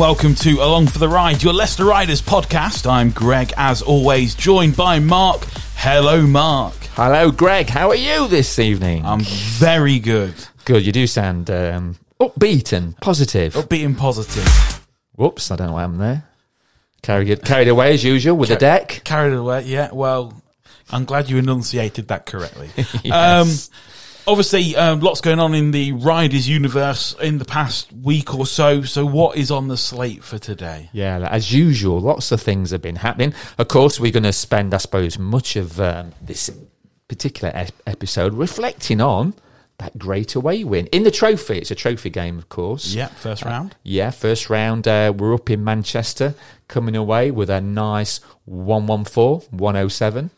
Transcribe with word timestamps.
Welcome 0.00 0.34
to 0.36 0.62
Along 0.62 0.86
for 0.86 0.98
the 0.98 1.10
Ride, 1.10 1.42
your 1.42 1.52
Leicester 1.52 1.84
Riders 1.84 2.22
podcast. 2.22 2.90
I'm 2.90 3.10
Greg, 3.10 3.52
as 3.58 3.82
always, 3.82 4.34
joined 4.34 4.74
by 4.74 4.98
Mark. 4.98 5.44
Hello, 5.76 6.26
Mark. 6.26 6.72
Hello, 6.94 7.30
Greg. 7.30 7.68
How 7.68 7.90
are 7.90 7.94
you 7.94 8.26
this 8.26 8.58
evening? 8.58 9.04
I'm 9.04 9.20
very 9.20 9.98
good. 9.98 10.32
good. 10.64 10.86
You 10.86 10.92
do 10.92 11.06
sound 11.06 11.50
um, 11.50 11.98
upbeat 12.18 12.72
and 12.72 12.96
positive. 12.96 13.52
Upbeat 13.52 13.84
and 13.84 13.98
positive. 13.98 14.46
Whoops, 15.16 15.50
I 15.50 15.56
don't 15.56 15.66
know 15.66 15.72
why 15.74 15.84
I'm 15.84 15.98
there. 15.98 16.24
Carried, 17.02 17.44
carried 17.44 17.68
away 17.68 17.92
as 17.92 18.02
usual 18.02 18.38
with 18.38 18.48
the 18.48 18.56
deck. 18.56 19.02
Carried 19.04 19.34
away, 19.34 19.64
yeah. 19.64 19.90
Well, 19.92 20.42
I'm 20.90 21.04
glad 21.04 21.28
you 21.28 21.36
enunciated 21.36 22.08
that 22.08 22.24
correctly. 22.24 22.70
Yes. 23.04 23.68
Um, 23.68 23.76
obviously, 24.30 24.76
um, 24.76 25.00
lots 25.00 25.20
going 25.20 25.40
on 25.40 25.54
in 25.54 25.72
the 25.72 25.92
Riders 25.92 26.48
universe 26.48 27.14
in 27.20 27.38
the 27.38 27.44
past 27.44 27.92
week 27.92 28.34
or 28.34 28.46
so. 28.46 28.82
So, 28.82 29.04
what 29.04 29.36
is 29.36 29.50
on 29.50 29.68
the 29.68 29.76
slate 29.76 30.22
for 30.22 30.38
today? 30.38 30.88
Yeah, 30.92 31.28
as 31.28 31.52
usual, 31.52 32.00
lots 32.00 32.32
of 32.32 32.40
things 32.40 32.70
have 32.70 32.80
been 32.82 32.96
happening. 32.96 33.34
Of 33.58 33.68
course, 33.68 33.98
we're 33.98 34.12
going 34.12 34.22
to 34.22 34.32
spend, 34.32 34.72
I 34.72 34.78
suppose, 34.78 35.18
much 35.18 35.56
of 35.56 35.80
um, 35.80 36.12
this 36.22 36.50
particular 37.08 37.52
ep- 37.54 37.72
episode 37.86 38.34
reflecting 38.34 39.00
on 39.00 39.34
that 39.78 39.98
great 39.98 40.34
away 40.34 40.62
win 40.62 40.86
in 40.88 41.02
the 41.02 41.10
trophy. 41.10 41.58
It's 41.58 41.70
a 41.70 41.74
trophy 41.74 42.10
game, 42.10 42.38
of 42.38 42.48
course. 42.48 42.94
Yeah, 42.94 43.08
first 43.08 43.44
round. 43.44 43.74
Yeah, 43.82 44.10
first 44.10 44.48
round. 44.48 44.86
Uh, 44.86 45.12
we're 45.16 45.34
up 45.34 45.50
in 45.50 45.64
Manchester, 45.64 46.34
coming 46.68 46.94
away 46.94 47.30
with 47.30 47.50
a 47.50 47.60
nice 47.60 48.20
114, 48.44 49.48
107. 49.58 50.30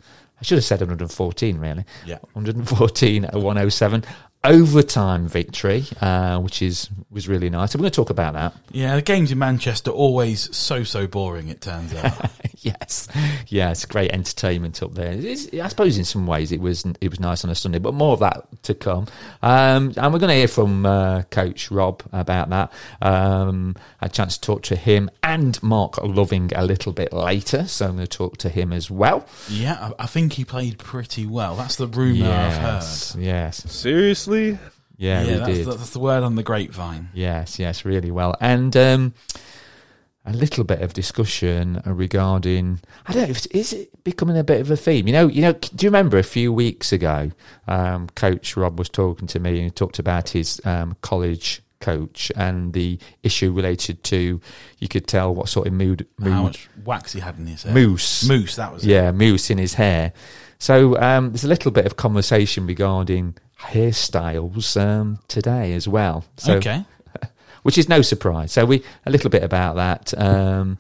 I 0.42 0.44
should 0.44 0.58
have 0.58 0.64
said 0.64 0.80
114, 0.80 1.58
really. 1.58 1.84
Yeah. 2.04 2.18
114 2.32 3.26
at 3.26 3.34
107. 3.34 4.04
Overtime 4.44 5.28
victory, 5.28 5.84
uh, 6.00 6.38
which 6.40 6.62
is 6.62 6.90
was 7.10 7.28
really 7.28 7.48
nice. 7.48 7.74
And 7.74 7.80
we're 7.80 7.84
going 7.84 7.92
to 7.92 7.96
talk 7.96 8.10
about 8.10 8.32
that. 8.34 8.54
Yeah, 8.72 8.96
the 8.96 9.02
games 9.02 9.30
in 9.30 9.38
Manchester 9.38 9.90
always 9.90 10.54
so 10.56 10.82
so 10.82 11.06
boring. 11.06 11.48
It 11.48 11.60
turns 11.60 11.94
out. 11.94 12.28
yes, 12.58 13.06
yeah, 13.48 13.70
it's 13.70 13.84
great 13.84 14.10
entertainment 14.10 14.82
up 14.82 14.94
there. 14.94 15.12
It's, 15.12 15.52
I 15.52 15.68
suppose 15.68 15.96
in 15.96 16.04
some 16.04 16.26
ways 16.26 16.50
it 16.50 16.60
was 16.60 16.84
it 17.00 17.08
was 17.08 17.20
nice 17.20 17.44
on 17.44 17.50
a 17.50 17.54
Sunday, 17.54 17.78
but 17.78 17.94
more 17.94 18.14
of 18.14 18.20
that 18.20 18.48
to 18.64 18.74
come. 18.74 19.06
Um, 19.42 19.92
and 19.96 20.12
we're 20.12 20.18
going 20.18 20.30
to 20.30 20.34
hear 20.34 20.48
from 20.48 20.86
uh, 20.86 21.22
Coach 21.24 21.70
Rob 21.70 22.02
about 22.12 22.50
that. 22.50 22.72
Um, 23.00 23.76
I 24.00 24.06
had 24.06 24.10
a 24.10 24.14
chance 24.14 24.38
to 24.38 24.40
talk 24.40 24.62
to 24.64 24.76
him 24.76 25.08
and 25.22 25.62
Marc 25.62 25.98
Loving 26.02 26.50
a 26.54 26.64
little 26.64 26.92
bit 26.92 27.12
later, 27.12 27.66
so 27.66 27.86
I'm 27.86 27.94
going 27.96 28.06
to 28.06 28.16
talk 28.18 28.38
to 28.38 28.48
him 28.48 28.72
as 28.72 28.90
well. 28.90 29.26
yeah, 29.48 29.92
I, 29.98 30.04
I 30.04 30.06
think 30.06 30.32
he 30.32 30.44
played 30.44 30.78
pretty 30.78 31.26
well. 31.26 31.54
That's 31.54 31.76
the 31.76 31.86
rumor 31.86 32.28
I've 32.28 32.56
heard. 32.56 32.82
Yes, 32.82 33.16
yes, 33.18 34.26
Seriously? 34.33 34.58
yeah, 34.97 35.22
Yeah, 35.22 35.33
we 35.33 35.38
that's 35.38 35.47
did. 35.58 35.66
the, 35.66 35.70
that's 35.75 35.91
the 35.91 35.98
word 36.00 36.22
on 36.22 36.34
the 36.36 36.42
grapevine. 36.42 37.08
Yes, 37.14 37.58
yes, 37.58 37.84
really 37.84 38.11
well. 38.11 38.34
And 38.41 38.77
um, 38.77 39.14
a 40.25 40.33
little 40.33 40.64
bit 40.64 40.80
of 40.83 40.92
discussion 40.92 41.80
regarding 41.84 42.80
I 43.06 43.12
don't 43.12 43.25
know 43.25 43.30
if 43.30 43.47
is 43.55 43.72
it 43.72 44.05
becoming 44.05 44.36
a 44.38 44.44
bit 44.44 44.60
of 44.60 44.70
a 44.70 44.77
theme. 44.77 45.06
You 45.06 45.12
know, 45.12 45.27
you 45.28 45.42
know. 45.42 45.53
Do 45.53 45.84
you 45.86 45.88
remember 45.88 46.19
a 46.19 46.22
few 46.22 46.53
weeks 46.53 46.92
ago, 46.92 47.30
um, 47.66 48.08
Coach 48.14 48.56
Rob 48.56 48.78
was 48.78 48.88
talking 48.88 49.27
to 49.28 49.41
me 49.41 49.50
and 49.50 49.64
he 49.64 49.70
talked 49.70 49.98
about 49.98 50.28
his 50.30 50.60
um, 50.64 50.97
college 51.03 51.61
coach 51.83 52.33
and 52.36 52.72
the 52.72 52.98
issue 53.22 53.52
related 53.52 54.02
to 54.05 54.41
you 54.78 54.88
could 54.88 55.06
tell 55.06 55.34
what 55.34 55.48
sort 55.50 55.66
of 55.66 55.75
mood, 55.75 56.06
mood 56.19 56.33
How 56.33 56.42
much 56.44 56.69
wax 56.84 57.12
he 57.12 57.20
had 57.20 57.38
in 57.38 57.47
his 57.47 57.64
hair. 57.64 57.75
moose 57.75 58.27
Moose, 58.27 58.56
that 58.56 58.72
was 58.72 58.84
it. 58.84 58.88
yeah, 58.88 59.10
mousse 59.12 59.50
in 59.50 59.59
his 59.59 59.75
hair. 59.75 60.12
So 60.59 60.97
um, 60.98 61.31
there's 61.32 61.44
a 61.44 61.48
little 61.48 61.70
bit 61.72 61.84
of 61.87 61.97
conversation 61.97 62.66
regarding 62.66 63.34
hairstyles 63.60 64.81
um, 64.81 65.19
today 65.28 65.72
as 65.75 65.87
well. 65.88 66.25
So, 66.37 66.54
okay. 66.54 66.84
which 67.62 67.78
is 67.78 67.88
no 67.88 68.00
surprise. 68.03 68.53
So 68.53 68.64
we 68.64 68.82
a 69.06 69.10
little 69.10 69.31
bit 69.31 69.43
about 69.43 69.76
that. 69.76 70.14
Um, 70.19 70.78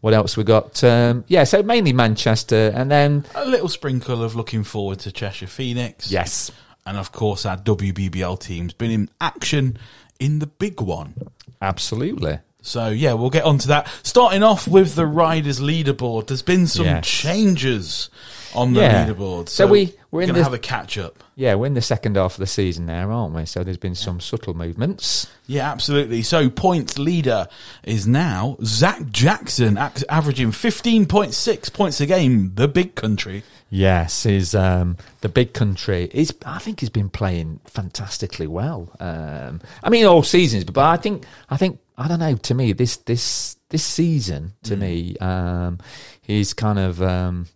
what 0.00 0.14
else 0.14 0.36
we 0.36 0.44
got? 0.44 0.82
Um, 0.84 1.24
yeah, 1.28 1.44
so 1.44 1.62
mainly 1.62 1.92
Manchester, 1.92 2.72
and 2.74 2.90
then 2.90 3.24
A 3.34 3.44
little 3.44 3.68
sprinkle 3.68 4.22
of 4.22 4.34
looking 4.36 4.62
forward 4.64 5.00
to 5.00 5.12
Cheshire 5.12 5.46
Phoenix. 5.48 6.10
yes, 6.10 6.50
And 6.86 6.96
of 6.96 7.10
course, 7.12 7.44
our 7.44 7.56
WBBL 7.56 8.38
team's 8.40 8.72
been 8.72 8.90
in 8.92 9.10
action 9.20 9.76
in 10.18 10.38
the 10.38 10.46
big 10.46 10.80
one. 10.80 11.14
absolutely. 11.62 12.38
So, 12.60 12.88
yeah, 12.88 13.12
we'll 13.14 13.30
get 13.30 13.44
on 13.44 13.58
to 13.58 13.68
that. 13.68 13.88
Starting 14.02 14.42
off 14.42 14.66
with 14.68 14.94
the 14.96 15.06
Riders 15.06 15.60
leaderboard, 15.60 16.26
there's 16.26 16.42
been 16.42 16.66
some 16.66 16.86
Yes. 16.86 17.06
changes 17.06 18.10
on 18.52 18.74
the 18.74 18.80
Yeah. 18.80 19.06
leaderboard. 19.06 19.48
So 19.48 19.66
we- 19.66 19.86
we're 19.86 19.92
we're 20.10 20.20
in 20.22 20.26
going 20.28 20.38
to 20.38 20.42
have 20.42 20.52
a 20.52 20.58
catch 20.58 20.98
up. 20.98 21.22
Yeah, 21.36 21.54
we're 21.54 21.66
in 21.66 21.74
the 21.74 21.80
second 21.80 22.16
half 22.16 22.32
of 22.34 22.40
the 22.40 22.46
season 22.48 22.84
now, 22.86 23.10
aren't 23.10 23.32
we? 23.34 23.46
So 23.46 23.62
there's 23.62 23.76
been 23.78 23.94
some 23.94 24.20
subtle 24.20 24.54
movements. 24.54 25.28
Yeah, 25.46 25.70
absolutely. 25.70 26.22
So, 26.22 26.50
points 26.50 26.98
leader 26.98 27.46
is 27.84 28.06
now 28.08 28.56
Zach 28.64 29.08
Jackson, 29.12 29.78
averaging 30.08 30.50
15.6 30.52 31.68
points 31.72 32.00
a 32.00 32.06
game, 32.06 32.52
the 32.56 32.66
big 32.68 32.94
country. 32.96 33.44
Yes, 33.70 34.24
is 34.24 34.54
um, 34.54 34.96
the 35.20 35.28
big 35.28 35.52
country. 35.52 36.08
Is 36.12 36.34
I 36.46 36.58
think 36.58 36.80
he's 36.80 36.88
been 36.88 37.10
playing 37.10 37.60
fantastically 37.64 38.46
well. 38.46 38.90
Um, 38.98 39.60
I 39.82 39.90
mean, 39.90 40.06
all 40.06 40.22
seasons, 40.22 40.64
but 40.64 40.78
I 40.78 40.96
think 40.96 41.24
I 41.50 41.56
think 41.56 41.78
I 41.96 42.08
don't 42.08 42.20
know. 42.20 42.34
To 42.34 42.54
me, 42.54 42.72
this 42.72 42.96
this 42.96 43.56
this 43.68 43.84
season, 43.84 44.54
to 44.62 44.76
me, 44.76 45.16
um, 45.18 45.78
he's 46.22 46.54
kind 46.54 46.78
of 46.78 47.02
um, 47.02 47.46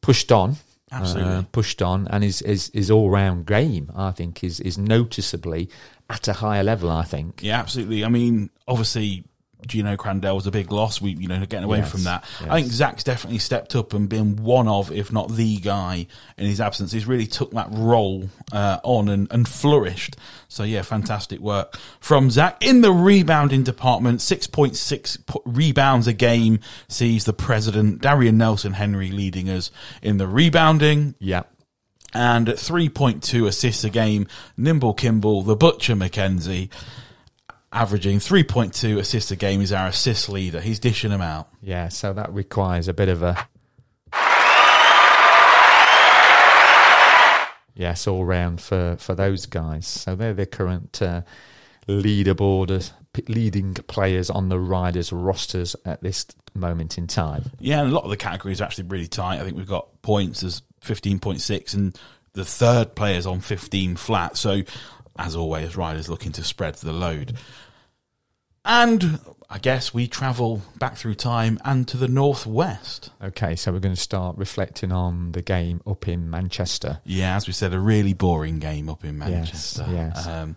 pushed 0.00 0.30
on. 0.30 0.56
Absolutely. 0.92 1.32
uh, 1.32 1.42
pushed 1.50 1.82
on, 1.82 2.06
and 2.08 2.22
his 2.22 2.38
his, 2.40 2.70
his 2.72 2.90
all 2.92 3.10
round 3.10 3.44
game, 3.46 3.90
I 3.96 4.12
think, 4.12 4.44
is 4.44 4.60
is 4.60 4.78
noticeably 4.78 5.68
at 6.08 6.28
a 6.28 6.34
higher 6.34 6.62
level. 6.62 6.90
I 6.90 7.02
think. 7.02 7.42
Yeah, 7.42 7.58
absolutely. 7.58 8.04
I 8.04 8.08
mean, 8.08 8.50
obviously, 8.68 9.24
Geno 9.66 9.96
Crandall 9.96 10.36
was 10.36 10.46
a 10.46 10.50
big 10.50 10.70
loss. 10.72 11.00
We, 11.00 11.10
you 11.12 11.28
know, 11.28 11.38
getting 11.46 11.64
away 11.64 11.78
Yes, 11.78 11.90
from 11.90 12.04
that. 12.04 12.24
yes. 12.40 12.50
I 12.50 12.60
think 12.60 12.72
Zach's 12.72 13.04
definitely 13.04 13.38
stepped 13.38 13.74
up 13.74 13.92
and 13.92 14.08
been 14.08 14.36
one 14.36 14.68
of, 14.68 14.90
if 14.92 15.12
not 15.12 15.32
the 15.32 15.56
guy 15.58 16.06
in 16.38 16.46
his 16.46 16.60
absence. 16.60 16.92
He's 16.92 17.06
really 17.06 17.26
took 17.26 17.50
that 17.52 17.68
role 17.70 18.28
uh, 18.52 18.78
on 18.82 19.08
and, 19.08 19.28
and 19.30 19.48
flourished. 19.48 20.16
So 20.48 20.62
yeah, 20.62 20.82
fantastic 20.82 21.40
work 21.40 21.76
from 22.00 22.30
Zach 22.30 22.64
in 22.64 22.80
the 22.80 22.92
rebounding 22.92 23.62
department. 23.64 24.22
Six 24.22 24.46
point 24.46 24.76
six 24.76 25.18
rebounds 25.44 26.06
a 26.06 26.12
game 26.12 26.60
sees 26.88 27.24
the 27.24 27.32
president 27.32 28.00
Darien 28.00 28.38
Nelson 28.38 28.74
Henry 28.74 29.10
leading 29.10 29.50
us 29.50 29.70
in 30.02 30.18
the 30.18 30.26
rebounding 30.26 31.14
Yeah. 31.18 31.42
and 32.14 32.48
at 32.48 32.56
3.2 32.56 33.46
assists 33.46 33.84
a 33.84 33.90
game, 33.90 34.26
Nimble 34.56 34.94
Kimbal, 34.94 35.44
the 35.44 35.56
Butcher 35.56 35.96
Mackenzie, 35.96 36.70
averaging 37.76 38.18
3.2 38.18 38.98
assists 38.98 39.30
a 39.30 39.36
game, 39.36 39.60
is 39.60 39.70
our 39.72 39.88
assist 39.88 40.30
leader. 40.30 40.60
He's 40.60 40.78
dishing 40.78 41.10
them 41.10 41.20
out. 41.20 41.48
Yeah, 41.60 41.88
so 41.88 42.14
that 42.14 42.32
requires 42.32 42.88
a 42.88 42.94
bit 42.94 43.08
of 43.10 43.22
a 43.22 43.46
yes 47.74 48.06
all 48.06 48.24
round 48.24 48.60
for 48.60 48.96
for 48.98 49.14
those 49.14 49.46
guys. 49.46 49.86
So 49.86 50.16
they're 50.16 50.32
the 50.32 50.46
current 50.46 51.00
uh, 51.02 51.20
leaderboard 51.86 52.90
p- 53.12 53.24
leading 53.28 53.74
players 53.74 54.30
on 54.30 54.48
the 54.48 54.58
riders 54.58 55.12
rosters 55.12 55.76
at 55.84 56.02
this 56.02 56.26
moment 56.54 56.96
in 56.96 57.06
time. 57.06 57.44
Yeah, 57.60 57.82
and 57.82 57.90
a 57.90 57.94
lot 57.94 58.04
of 58.04 58.10
the 58.10 58.16
categories 58.16 58.62
are 58.62 58.64
actually 58.64 58.88
really 58.88 59.06
tight. 59.06 59.38
I 59.38 59.44
think 59.44 59.56
we've 59.56 59.66
got 59.66 60.00
points 60.00 60.42
as 60.42 60.62
15.6, 60.82 61.74
and 61.74 61.98
the 62.32 62.44
third 62.44 62.94
player's 62.94 63.26
on 63.26 63.40
15 63.40 63.96
flat. 63.96 64.38
So, 64.38 64.62
as 65.18 65.36
always, 65.36 65.76
riders 65.76 66.08
looking 66.08 66.32
to 66.32 66.42
spread 66.42 66.76
the 66.76 66.92
load. 66.92 67.36
And 68.66 69.20
I 69.48 69.58
guess 69.58 69.94
we 69.94 70.08
travel 70.08 70.60
back 70.78 70.96
through 70.96 71.14
time 71.14 71.58
and 71.64 71.86
to 71.88 71.96
the 71.96 72.08
northwest. 72.08 73.10
Okay, 73.22 73.54
so 73.54 73.72
we're 73.72 73.78
going 73.78 73.94
to 73.94 74.00
start 74.00 74.36
reflecting 74.36 74.90
on 74.90 75.32
the 75.32 75.40
game 75.40 75.80
up 75.86 76.08
in 76.08 76.28
Manchester. 76.28 77.00
Yeah, 77.04 77.36
as 77.36 77.46
we 77.46 77.52
said, 77.52 77.72
a 77.72 77.78
really 77.78 78.12
boring 78.12 78.58
game 78.58 78.88
up 78.88 79.04
in 79.04 79.18
Manchester. 79.18 79.86
yes. 79.88 80.26
Um, 80.26 80.56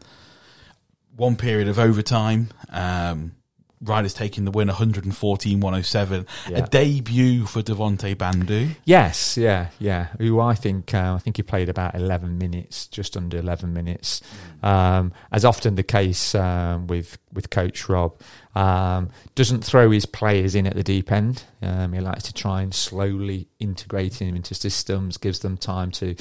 one 1.15 1.35
period 1.35 1.67
of 1.67 1.77
overtime. 1.77 2.49
Um, 2.69 3.33
Riders 3.81 4.13
taking 4.13 4.43
the 4.43 4.51
win 4.51 4.67
114 4.67 5.59
107. 5.59 6.27
Yeah. 6.49 6.57
A 6.57 6.67
debut 6.67 7.45
for 7.45 7.61
Devonte 7.61 8.15
Bandoo. 8.15 8.75
Yes, 8.83 9.37
yeah, 9.37 9.69
yeah. 9.79 10.07
Who 10.17 10.39
I 10.41 10.53
think 10.53 10.93
uh, 10.93 11.15
I 11.15 11.19
think 11.19 11.37
he 11.37 11.43
played 11.43 11.69
about 11.69 11.95
eleven 11.95 12.37
minutes, 12.37 12.87
just 12.87 13.15
under 13.15 13.37
eleven 13.37 13.73
minutes. 13.73 14.21
Um, 14.61 15.13
as 15.31 15.45
often 15.45 15.75
the 15.75 15.83
case 15.83 16.35
um, 16.35 16.87
with 16.87 17.17
with 17.31 17.49
Coach 17.49 17.87
Rob, 17.87 18.19
um, 18.55 19.09
doesn't 19.35 19.63
throw 19.63 19.91
his 19.91 20.05
players 20.05 20.55
in 20.55 20.65
at 20.67 20.75
the 20.75 20.83
deep 20.83 21.11
end. 21.11 21.43
Um, 21.61 21.93
he 21.93 21.99
likes 21.99 22.23
to 22.23 22.33
try 22.33 22.61
and 22.61 22.73
slowly 22.73 23.47
integrate 23.59 24.13
them 24.13 24.35
into 24.35 24.55
systems, 24.55 25.17
gives 25.17 25.39
them 25.39 25.57
time 25.57 25.91
to 25.91 26.15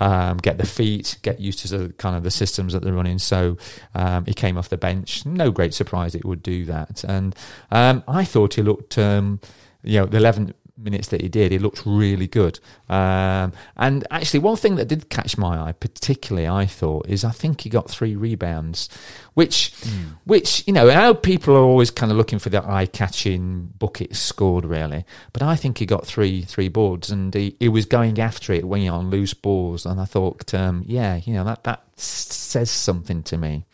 um, 0.00 0.38
get 0.38 0.58
their 0.58 0.66
feet, 0.66 1.18
get 1.22 1.40
used 1.40 1.60
to 1.60 1.78
the 1.78 1.92
kind 1.94 2.16
of 2.16 2.22
the 2.22 2.30
systems 2.30 2.72
that 2.72 2.82
they're 2.82 2.92
running. 2.92 3.18
So 3.18 3.56
um, 3.94 4.24
he 4.24 4.34
came 4.34 4.58
off 4.58 4.68
the 4.68 4.76
bench. 4.76 5.24
No 5.24 5.50
great 5.50 5.74
surprise 5.74 6.14
it 6.14 6.24
would 6.24 6.42
do 6.42 6.64
that. 6.64 7.04
And 7.04 7.34
um, 7.70 8.02
I 8.08 8.24
thought 8.24 8.54
he 8.54 8.62
looked, 8.62 8.98
um, 8.98 9.40
you 9.82 10.00
know, 10.00 10.06
the 10.06 10.16
eleven 10.16 10.54
minutes 10.78 11.08
that 11.08 11.20
he 11.20 11.28
did, 11.28 11.52
he 11.52 11.58
looked 11.58 11.82
really 11.84 12.26
good. 12.26 12.60
Um, 12.88 13.52
and 13.76 14.06
actually, 14.10 14.40
one 14.40 14.56
thing 14.56 14.76
that 14.76 14.88
did 14.88 15.10
catch 15.10 15.36
my 15.36 15.58
eye, 15.58 15.72
particularly, 15.72 16.48
I 16.48 16.66
thought, 16.66 17.06
is 17.08 17.24
I 17.24 17.30
think 17.30 17.62
he 17.62 17.70
got 17.70 17.90
three 17.90 18.16
rebounds, 18.16 18.88
which, 19.34 19.72
mm. 19.82 20.16
which 20.24 20.64
you 20.66 20.72
know, 20.72 20.90
how 20.90 21.14
people 21.14 21.54
are 21.54 21.62
always 21.62 21.90
kind 21.90 22.10
of 22.12 22.18
looking 22.18 22.38
for 22.38 22.50
the 22.50 22.64
eye-catching 22.64 23.74
buckets 23.78 24.18
scored, 24.18 24.64
really. 24.64 25.04
But 25.32 25.42
I 25.42 25.56
think 25.56 25.78
he 25.78 25.86
got 25.86 26.06
three 26.06 26.42
three 26.42 26.68
boards, 26.68 27.10
and 27.10 27.34
he, 27.34 27.56
he 27.60 27.68
was 27.68 27.86
going 27.86 28.18
after 28.18 28.52
it 28.52 28.64
when 28.64 28.80
he 28.80 28.88
on 28.88 29.10
loose 29.10 29.34
balls. 29.34 29.86
And 29.86 30.00
I 30.00 30.04
thought, 30.04 30.54
um, 30.54 30.84
yeah, 30.86 31.16
you 31.24 31.34
know, 31.34 31.44
that 31.44 31.64
that 31.64 31.82
says 31.98 32.70
something 32.70 33.22
to 33.24 33.36
me. 33.36 33.64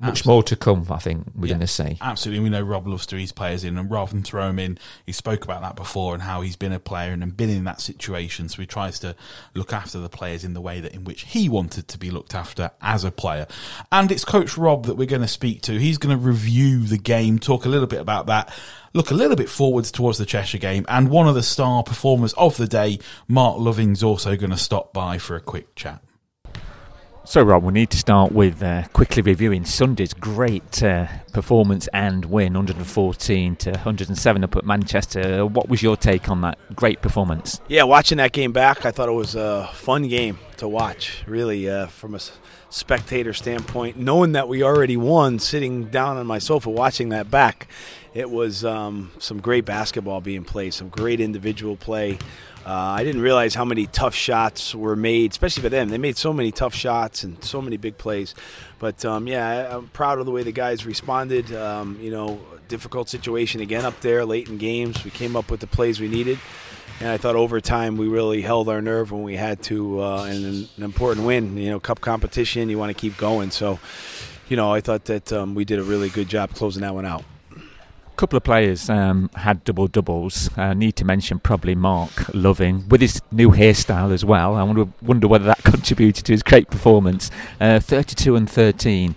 Much 0.00 0.20
absolutely. 0.20 0.32
more 0.32 0.42
to 0.44 0.56
come, 0.56 0.86
I 0.90 0.98
think, 0.98 1.26
we're 1.34 1.46
yeah, 1.46 1.54
going 1.54 1.60
to 1.60 1.66
see. 1.66 1.98
Absolutely. 2.00 2.44
We 2.44 2.50
know 2.50 2.62
Rob 2.62 2.86
loves 2.86 3.04
to 3.06 3.16
ease 3.16 3.32
players 3.32 3.64
in, 3.64 3.76
and 3.76 3.90
rather 3.90 4.12
than 4.12 4.22
throw 4.22 4.48
him 4.48 4.60
in, 4.60 4.78
he 5.04 5.10
spoke 5.10 5.42
about 5.42 5.60
that 5.62 5.74
before 5.74 6.14
and 6.14 6.22
how 6.22 6.40
he's 6.40 6.54
been 6.54 6.72
a 6.72 6.78
player 6.78 7.10
and 7.10 7.36
been 7.36 7.50
in 7.50 7.64
that 7.64 7.80
situation. 7.80 8.48
So 8.48 8.62
he 8.62 8.66
tries 8.66 9.00
to 9.00 9.16
look 9.54 9.72
after 9.72 9.98
the 9.98 10.08
players 10.08 10.44
in 10.44 10.54
the 10.54 10.60
way 10.60 10.78
that 10.78 10.94
in 10.94 11.02
which 11.02 11.22
he 11.22 11.48
wanted 11.48 11.88
to 11.88 11.98
be 11.98 12.12
looked 12.12 12.32
after 12.32 12.70
as 12.80 13.02
a 13.02 13.10
player. 13.10 13.48
And 13.90 14.12
it's 14.12 14.24
Coach 14.24 14.56
Rob 14.56 14.86
that 14.86 14.94
we're 14.94 15.06
going 15.06 15.22
to 15.22 15.28
speak 15.28 15.62
to. 15.62 15.80
He's 15.80 15.98
going 15.98 16.16
to 16.16 16.24
review 16.24 16.84
the 16.84 16.98
game, 16.98 17.40
talk 17.40 17.64
a 17.64 17.68
little 17.68 17.88
bit 17.88 18.00
about 18.00 18.26
that 18.26 18.52
look 18.94 19.10
a 19.10 19.14
little 19.14 19.36
bit 19.36 19.50
forwards 19.50 19.92
towards 19.92 20.16
the 20.16 20.24
Cheshire 20.24 20.58
game, 20.58 20.86
and 20.88 21.10
one 21.10 21.28
of 21.28 21.34
the 21.34 21.42
star 21.42 21.82
performers 21.82 22.32
of 22.32 22.56
the 22.56 22.66
day, 22.66 22.98
Marc 23.28 23.58
Loving's 23.58 24.02
also 24.02 24.34
going 24.34 24.50
to 24.50 24.56
stop 24.56 24.94
by 24.94 25.18
for 25.18 25.36
a 25.36 25.40
quick 25.40 25.74
chat. 25.76 26.02
So, 27.28 27.42
Rob, 27.42 27.62
we 27.62 27.74
need 27.74 27.90
to 27.90 27.98
start 27.98 28.32
with 28.32 28.62
uh, 28.62 28.84
quickly 28.94 29.20
reviewing 29.20 29.66
Sunday's 29.66 30.14
great 30.14 30.82
uh, 30.82 31.08
performance 31.34 31.86
and 31.92 32.24
win 32.24 32.54
114 32.54 33.56
to 33.56 33.70
107 33.72 34.44
up 34.44 34.56
at 34.56 34.64
Manchester. 34.64 35.44
What 35.44 35.68
was 35.68 35.82
your 35.82 35.94
take 35.94 36.30
on 36.30 36.40
that 36.40 36.56
great 36.74 37.02
performance? 37.02 37.60
Yeah, 37.68 37.82
watching 37.82 38.16
that 38.16 38.32
game 38.32 38.52
back, 38.52 38.86
I 38.86 38.92
thought 38.92 39.10
it 39.10 39.12
was 39.12 39.34
a 39.34 39.68
fun 39.74 40.08
game 40.08 40.38
to 40.56 40.66
watch, 40.66 41.22
really, 41.26 41.68
uh, 41.68 41.88
from 41.88 42.14
a 42.14 42.20
spectator 42.70 43.34
standpoint. 43.34 43.98
Knowing 43.98 44.32
that 44.32 44.48
we 44.48 44.62
already 44.62 44.96
won, 44.96 45.38
sitting 45.38 45.84
down 45.84 46.16
on 46.16 46.26
my 46.26 46.38
sofa 46.38 46.70
watching 46.70 47.10
that 47.10 47.30
back, 47.30 47.68
it 48.14 48.30
was 48.30 48.64
um, 48.64 49.12
some 49.18 49.38
great 49.42 49.66
basketball 49.66 50.22
being 50.22 50.44
played, 50.44 50.72
some 50.72 50.88
great 50.88 51.20
individual 51.20 51.76
play. 51.76 52.18
Uh, 52.66 52.72
I 52.72 53.04
didn't 53.04 53.22
realize 53.22 53.54
how 53.54 53.64
many 53.64 53.86
tough 53.86 54.14
shots 54.14 54.74
were 54.74 54.96
made, 54.96 55.30
especially 55.30 55.62
for 55.62 55.68
them. 55.68 55.88
They 55.88 55.98
made 55.98 56.16
so 56.16 56.32
many 56.32 56.52
tough 56.52 56.74
shots 56.74 57.24
and 57.24 57.42
so 57.42 57.62
many 57.62 57.76
big 57.76 57.96
plays. 57.96 58.34
But 58.78 59.04
um, 59.04 59.26
yeah, 59.26 59.76
I'm 59.76 59.88
proud 59.88 60.18
of 60.18 60.26
the 60.26 60.32
way 60.32 60.42
the 60.42 60.52
guys 60.52 60.84
responded. 60.84 61.52
Um, 61.54 61.98
you 62.00 62.10
know, 62.10 62.40
difficult 62.68 63.08
situation 63.08 63.60
again 63.60 63.84
up 63.84 64.00
there 64.00 64.24
late 64.24 64.48
in 64.48 64.58
games. 64.58 65.02
We 65.04 65.10
came 65.10 65.34
up 65.34 65.50
with 65.50 65.60
the 65.60 65.66
plays 65.66 65.98
we 65.98 66.08
needed. 66.08 66.38
And 67.00 67.08
I 67.08 67.16
thought 67.16 67.36
over 67.36 67.60
time 67.60 67.96
we 67.96 68.08
really 68.08 68.42
held 68.42 68.68
our 68.68 68.82
nerve 68.82 69.12
when 69.12 69.22
we 69.22 69.36
had 69.36 69.62
to, 69.64 70.02
uh, 70.02 70.24
and 70.24 70.44
an, 70.44 70.68
an 70.76 70.82
important 70.82 71.26
win. 71.26 71.56
You 71.56 71.70
know, 71.70 71.80
cup 71.80 72.00
competition, 72.00 72.68
you 72.68 72.78
want 72.78 72.90
to 72.90 73.00
keep 73.00 73.16
going. 73.16 73.50
So, 73.50 73.78
you 74.48 74.56
know, 74.56 74.72
I 74.72 74.80
thought 74.80 75.04
that 75.06 75.32
um, 75.32 75.54
we 75.54 75.64
did 75.64 75.78
a 75.78 75.84
really 75.84 76.08
good 76.08 76.28
job 76.28 76.54
closing 76.54 76.82
that 76.82 76.94
one 76.94 77.06
out 77.06 77.24
couple 78.18 78.36
of 78.36 78.42
players 78.42 78.90
um, 78.90 79.30
had 79.36 79.62
double 79.62 79.86
doubles. 79.86 80.50
I 80.56 80.70
uh, 80.70 80.74
need 80.74 80.96
to 80.96 81.04
mention 81.04 81.38
probably 81.38 81.76
Marc 81.76 82.34
Loving 82.34 82.86
with 82.88 83.00
his 83.00 83.22
new 83.30 83.52
hairstyle 83.52 84.12
as 84.12 84.24
well. 84.24 84.56
I 84.56 84.64
wonder, 84.64 84.88
wonder 85.00 85.28
whether 85.28 85.44
that 85.46 85.62
contributed 85.62 86.24
to 86.26 86.32
his 86.32 86.42
great 86.42 86.68
performance. 86.68 87.30
Uh, 87.60 87.78
32 87.78 88.34
and 88.34 88.50
13. 88.50 89.14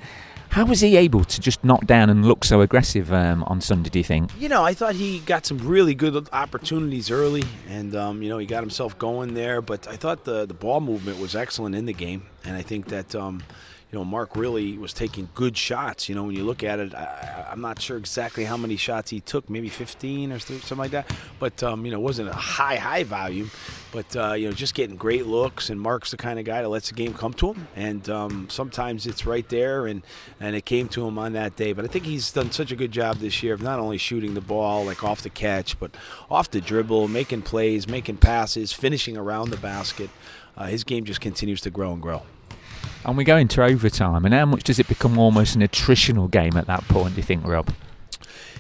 How 0.52 0.66
was 0.66 0.82
he 0.82 0.98
able 0.98 1.24
to 1.24 1.42
just 1.42 1.64
knock 1.64 1.86
down 1.86 2.10
and 2.10 2.26
look 2.26 2.44
so 2.44 2.62
aggressive 2.62 3.12
um, 3.12 3.44
on 3.46 3.60
Sunday? 3.60 3.90
Do 3.90 4.00
you 4.00 4.04
think? 4.04 4.30
You 4.38 4.50
know, 4.50 4.64
I 4.64 4.74
thought 4.74 4.96
he 4.96 5.20
got 5.20 5.46
some 5.46 5.58
really 5.60 5.96
good 5.96 6.28
opportunities 6.34 7.10
early, 7.10 7.44
and 7.70 7.96
um, 7.96 8.22
you 8.22 8.28
know 8.28 8.38
he 8.38 8.46
got 8.46 8.62
himself 8.62 8.98
going 9.00 9.34
there. 9.34 9.62
But 9.62 9.88
I 9.88 9.96
thought 9.96 10.26
the 10.26 10.46
the 10.46 10.54
ball 10.54 10.82
movement 10.82 11.20
was 11.20 11.38
excellent 11.38 11.74
in 11.74 11.86
the 11.86 11.94
game, 11.94 12.28
and 12.46 12.56
I 12.56 12.62
think 12.62 12.88
that. 12.88 13.16
You 13.92 14.00
know, 14.00 14.06
Marc 14.06 14.38
really 14.38 14.78
was 14.78 14.94
taking 14.94 15.28
good 15.36 15.58
shots. 15.58 16.08
You 16.08 16.16
know, 16.16 16.24
when 16.24 16.36
you 16.36 16.46
look 16.46 16.64
at 16.64 16.80
it, 16.80 16.96
I, 16.96 17.50
am 17.52 17.60
not 17.60 17.82
sure 17.82 17.98
exactly 17.98 18.46
how 18.46 18.56
many 18.56 18.78
shots 18.78 19.12
he 19.12 19.20
took, 19.20 19.50
maybe 19.50 19.68
15 19.68 20.32
or 20.32 20.40
something 20.40 20.78
like 20.78 20.92
that. 20.92 21.12
But 21.40 21.62
um, 21.62 21.86
you 21.86 21.92
know, 21.92 21.98
it 21.98 22.04
wasn't 22.04 22.30
a 22.30 22.34
high, 22.34 22.78
high 22.78 23.04
volume. 23.04 23.52
But 23.92 24.16
uh, 24.16 24.34
you 24.34 24.48
know, 24.48 24.54
just 24.54 24.76
getting 24.76 24.96
great 24.96 25.26
looks, 25.26 25.70
and 25.70 25.80
Marc's 25.80 26.12
the 26.12 26.18
kind 26.18 26.40
of 26.40 26.46
guy 26.46 26.62
that 26.62 26.70
lets 26.70 26.88
the 26.88 26.96
game 26.96 27.14
come 27.14 27.34
to 27.34 27.54
him. 27.54 27.68
And 27.76 28.10
um, 28.10 28.48
sometimes 28.50 29.06
it's 29.06 29.26
right 29.26 29.48
there, 29.50 29.86
and 29.88 30.04
and 30.40 30.56
it 30.56 30.64
came 30.64 30.88
to 30.90 31.06
him 31.06 31.20
on 31.20 31.34
that 31.34 31.58
day. 31.58 31.74
But 31.74 31.84
I 31.84 31.90
think 31.90 32.06
he's 32.06 32.32
done 32.32 32.52
such 32.52 32.72
a 32.72 32.78
good 32.78 32.92
job 32.92 33.18
this 33.18 33.44
year 33.44 33.54
of 33.54 33.62
not 33.62 33.80
only 33.80 33.98
shooting 33.98 34.34
the 34.34 34.42
ball 34.42 34.86
like 34.86 35.04
off 35.04 35.22
the 35.22 35.30
catch, 35.30 35.78
but 35.80 35.92
off 36.30 36.50
the 36.50 36.62
dribble, 36.62 37.10
making 37.10 37.42
plays, 37.42 37.90
making 37.90 38.18
passes, 38.18 38.72
finishing 38.72 39.18
around 39.18 39.50
the 39.50 39.58
basket. 39.58 40.10
Uh, 40.56 40.66
his 40.66 40.86
game 40.86 41.04
just 41.04 41.20
continues 41.20 41.60
to 41.62 41.70
grow 41.70 41.92
and 41.92 42.02
grow. 42.02 42.24
And 43.06 43.18
we 43.18 43.24
go 43.24 43.38
into 43.38 43.64
overtime, 43.64 44.26
and 44.26 44.34
how 44.34 44.46
much 44.46 44.64
does 44.64 44.80
it 44.80 44.88
become 44.88 45.18
almost 45.18 45.56
an 45.56 45.62
attritional 45.62 46.30
game 46.30 46.56
at 46.56 46.68
that 46.68 46.88
point, 46.88 47.16
do 47.16 47.18
you 47.18 47.24
think, 47.24 47.46
Rob? 47.48 47.74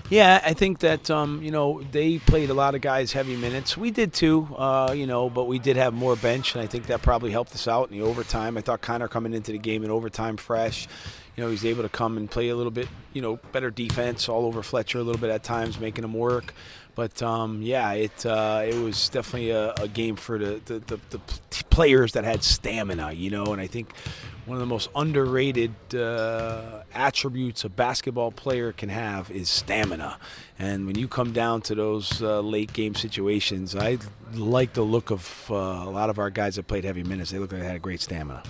Yeah, 0.10 0.42
I 0.44 0.54
think 0.54 0.80
that 0.80 1.10
um, 1.10 1.42
you 1.42 1.52
know 1.52 1.82
they 1.92 2.20
played 2.20 2.50
a 2.50 2.54
lot 2.54 2.76
of 2.76 2.82
guys 2.82 3.14
heavy 3.14 3.38
minutes. 3.38 3.78
We 3.78 3.92
did 3.92 4.12
too, 4.12 4.54
uh, 4.58 4.94
you 4.94 5.08
know, 5.08 5.30
but 5.30 5.46
we 5.46 5.58
did 5.58 5.78
have 5.78 5.94
more 5.94 6.18
bench, 6.18 6.54
and 6.54 6.62
I 6.62 6.68
think 6.68 6.88
that 6.88 7.02
probably 7.02 7.32
helped 7.32 7.54
us 7.54 7.66
out 7.66 7.90
in 7.90 7.98
the 7.98 8.04
overtime. 8.04 8.58
I 8.58 8.62
thought 8.62 8.82
Connor 8.82 9.08
coming 9.08 9.34
into 9.34 9.54
the 9.54 9.58
game 9.58 9.86
in 9.86 9.90
overtime 9.92 10.36
fresh, 10.36 10.88
you 11.36 11.44
know, 11.44 11.50
he's 11.50 11.64
able 11.64 11.84
to 11.84 11.90
come 11.90 12.18
and 12.18 12.30
play 12.30 12.50
a 12.50 12.56
little 12.56 12.72
bit, 12.72 12.90
you 13.14 13.22
know, 13.22 13.38
better 13.52 13.72
defense 13.72 14.28
all 14.28 14.46
over 14.46 14.62
Fletcher 14.62 15.00
a 15.00 15.04
little 15.04 15.20
bit 15.20 15.30
at 15.30 15.44
times, 15.44 15.80
making 15.80 16.04
him 16.04 16.14
work. 16.14 16.54
But 16.96 17.22
um, 17.22 17.62
yeah, 17.62 17.94
it 17.94 18.26
uh, 18.26 18.64
it 18.66 18.76
was 18.76 19.10
definitely 19.10 19.52
a, 19.52 19.74
a 19.74 19.88
game 19.88 20.16
for 20.16 20.38
the, 20.38 20.62
the, 20.66 20.80
the, 20.80 21.00
the, 21.10 21.20
players 21.70 22.12
that 22.14 22.26
had 22.26 22.44
stamina, 22.44 23.14
you 23.14 23.30
know, 23.30 23.46
and 23.46 23.62
I 23.62 23.66
think 23.66 23.96
one 24.46 24.58
of 24.58 24.60
the 24.60 24.68
most 24.68 24.90
underrated 24.96 25.74
uh, 25.96 26.84
attributes 26.94 27.64
a 27.64 27.70
basketball 27.70 28.32
player 28.32 28.74
can 28.74 28.90
have 28.90 29.32
is 29.32 29.50
stamina. 29.50 30.18
And 30.60 30.86
when 30.86 30.98
you 30.98 31.08
come 31.08 31.32
down 31.32 31.62
to 31.64 31.76
those 31.76 32.22
uh, 32.22 32.42
late 32.42 32.74
game 32.74 32.96
situations, 32.96 33.76
I 33.76 34.00
like 34.34 34.74
the 34.74 34.82
look 34.82 35.12
of 35.12 35.48
uh, 35.50 35.56
a 35.56 35.90
lot 35.90 36.10
of 36.10 36.20
our 36.20 36.30
guys 36.30 36.56
that 36.56 36.68
played 36.68 36.84
heavy 36.84 37.04
minutes. 37.04 37.32
They 37.32 37.40
look 37.40 37.52
like 37.52 37.62
they 37.62 37.68
had 37.68 37.82
great 37.82 38.02
stamina. 38.02 38.44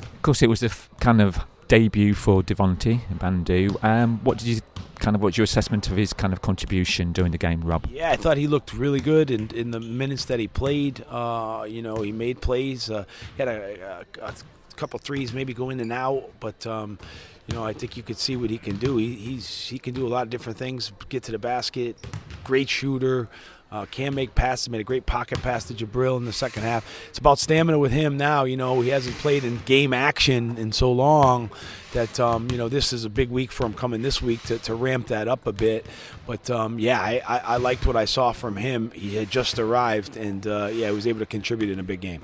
Of 0.00 0.22
course, 0.22 0.42
it 0.42 0.48
was 0.48 0.62
a 0.62 0.66
f- 0.66 0.90
kind 1.00 1.22
of 1.22 1.38
debut 1.68 2.14
for 2.14 2.42
Devonte 2.42 3.00
Bandoo. 3.18 3.76
Um, 3.82 4.20
what 4.24 4.38
did 4.38 4.48
you 4.48 4.60
kind 5.06 5.14
of 5.14 5.22
what's 5.22 5.36
your 5.36 5.44
assessment 5.44 5.88
of 5.88 5.96
his 5.96 6.12
kind 6.12 6.32
of 6.32 6.42
contribution 6.42 7.12
during 7.12 7.30
the 7.30 7.38
game, 7.38 7.60
Rob? 7.60 7.86
Yeah, 7.92 8.10
I 8.10 8.16
thought 8.16 8.36
he 8.36 8.48
looked 8.48 8.72
really 8.72 8.98
good 8.98 9.30
in, 9.30 9.48
in 9.54 9.70
the 9.70 9.78
minutes 9.78 10.24
that 10.24 10.40
he 10.40 10.48
played. 10.48 11.04
Uh, 11.08 11.64
you 11.68 11.80
know, 11.80 12.02
he 12.02 12.10
made 12.10 12.40
plays. 12.40 12.90
Uh, 12.90 13.04
he 13.36 13.42
had 13.44 13.46
a, 13.46 14.04
a, 14.20 14.24
a 14.26 14.34
couple 14.74 14.98
threes 14.98 15.32
maybe 15.32 15.54
go 15.54 15.70
in 15.70 15.78
and 15.78 15.92
out, 15.92 16.32
but 16.40 16.66
um, 16.66 16.98
you 17.46 17.54
know 17.54 17.64
I 17.64 17.72
think 17.72 17.96
you 17.96 18.02
could 18.02 18.18
see 18.18 18.36
what 18.36 18.50
he 18.50 18.58
can 18.58 18.78
do. 18.78 18.96
He, 18.96 19.14
he's 19.14 19.68
he 19.68 19.78
can 19.78 19.94
do 19.94 20.04
a 20.04 20.10
lot 20.10 20.24
of 20.24 20.30
different 20.30 20.58
things. 20.58 20.90
Get 21.08 21.22
to 21.22 21.30
the 21.30 21.38
basket, 21.38 21.96
great 22.42 22.68
shooter. 22.68 23.28
Uh, 23.70 23.84
can 23.86 24.14
make 24.14 24.34
passes. 24.34 24.68
Made 24.68 24.80
a 24.80 24.84
great 24.84 25.06
pocket 25.06 25.42
pass 25.42 25.64
to 25.64 25.74
Jabril 25.74 26.16
in 26.16 26.24
the 26.24 26.32
second 26.32 26.62
half. 26.62 26.88
It's 27.08 27.18
about 27.18 27.38
stamina 27.38 27.78
with 27.78 27.92
him 27.92 28.16
now. 28.16 28.44
You 28.44 28.56
know 28.56 28.80
he 28.80 28.90
hasn't 28.90 29.16
played 29.16 29.42
in 29.42 29.60
game 29.64 29.92
action 29.92 30.56
in 30.56 30.70
so 30.70 30.92
long 30.92 31.50
that 31.92 32.20
um, 32.20 32.48
you 32.50 32.58
know 32.58 32.68
this 32.68 32.92
is 32.92 33.04
a 33.04 33.10
big 33.10 33.30
week 33.30 33.50
for 33.50 33.66
him 33.66 33.74
coming 33.74 34.02
this 34.02 34.22
week 34.22 34.42
to, 34.44 34.58
to 34.60 34.74
ramp 34.74 35.08
that 35.08 35.26
up 35.26 35.46
a 35.46 35.52
bit. 35.52 35.84
But 36.26 36.48
um, 36.48 36.78
yeah, 36.78 37.00
I, 37.00 37.20
I, 37.26 37.38
I, 37.38 37.56
liked 37.56 37.86
what 37.86 37.96
I 37.96 38.04
saw 38.04 38.32
from 38.32 38.56
him. 38.56 38.90
He 38.92 39.16
had 39.16 39.30
just 39.30 39.58
arrived 39.58 40.16
and 40.16 40.46
uh, 40.46 40.68
yeah, 40.72 40.88
he 40.88 40.94
was 40.94 41.06
able 41.06 41.20
to 41.20 41.26
contribute 41.26 41.70
in 41.70 41.80
a 41.80 41.84
big 41.84 42.00
game. 42.00 42.20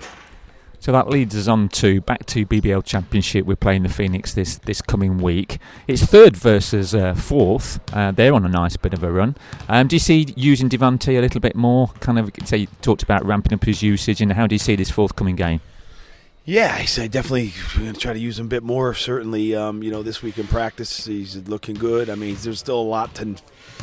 So 0.83 0.91
that 0.91 1.09
leads 1.09 1.37
us 1.37 1.47
on 1.47 1.69
to 1.69 2.01
back 2.01 2.27
to 2.27 2.45
BBL 2.45 2.85
Championship. 2.85 3.47
We're 3.47 3.55
playing 3.55 3.85
the 3.85 3.89
Phoenix 3.89 4.35
this, 4.35 4.59
this 4.59 4.83
coming 4.83 5.19
week. 5.19 5.61
It's 5.87 6.03
third 6.03 6.37
versus 6.37 6.93
uh, 6.93 7.15
fourth. 7.15 7.79
Uh, 7.95 8.11
they're 8.11 8.35
on 8.35 8.45
a 8.45 8.49
nice 8.49 8.77
bit 8.77 8.93
of 8.93 9.05
a 9.05 9.13
run. 9.13 9.37
Um, 9.69 9.87
do 9.87 9.95
you 9.95 10.01
see 10.01 10.35
using 10.37 10.69
Devonte 10.69 11.17
a 11.17 11.21
little 11.21 11.41
bit 11.41 11.55
more? 11.55 11.87
Kind 12.01 12.19
of 12.19 12.33
say 12.47 12.57
you 12.57 12.67
talked 12.81 13.05
about 13.05 13.25
ramping 13.25 13.55
up 13.55 13.65
his 13.65 13.81
usage, 13.81 14.21
and 14.21 14.33
how 14.33 14.49
do 14.49 14.57
you 14.57 14.59
see 14.59 14.75
this 14.75 14.91
forthcoming 14.91 15.37
game? 15.37 15.61
Yeah, 16.45 16.75
I 16.77 16.87
said 16.87 17.13
definitely 17.13 17.53
going 17.79 17.93
to 17.93 18.01
try 18.01 18.13
to 18.13 18.19
use 18.19 18.41
him 18.41 18.47
a 18.47 18.49
bit 18.49 18.65
more. 18.65 18.93
Certainly, 18.93 19.55
um, 19.55 19.85
you 19.85 19.93
know, 19.93 20.03
this 20.03 20.21
week 20.21 20.37
in 20.37 20.49
practice, 20.49 21.07
he's 21.07 21.37
looking 21.47 21.77
good. 21.77 22.11
I 22.11 22.17
mean, 22.17 22.37
there's 22.43 22.59
still 22.59 22.81
a 22.81 22.83
lot 22.83 23.15
to 23.17 23.37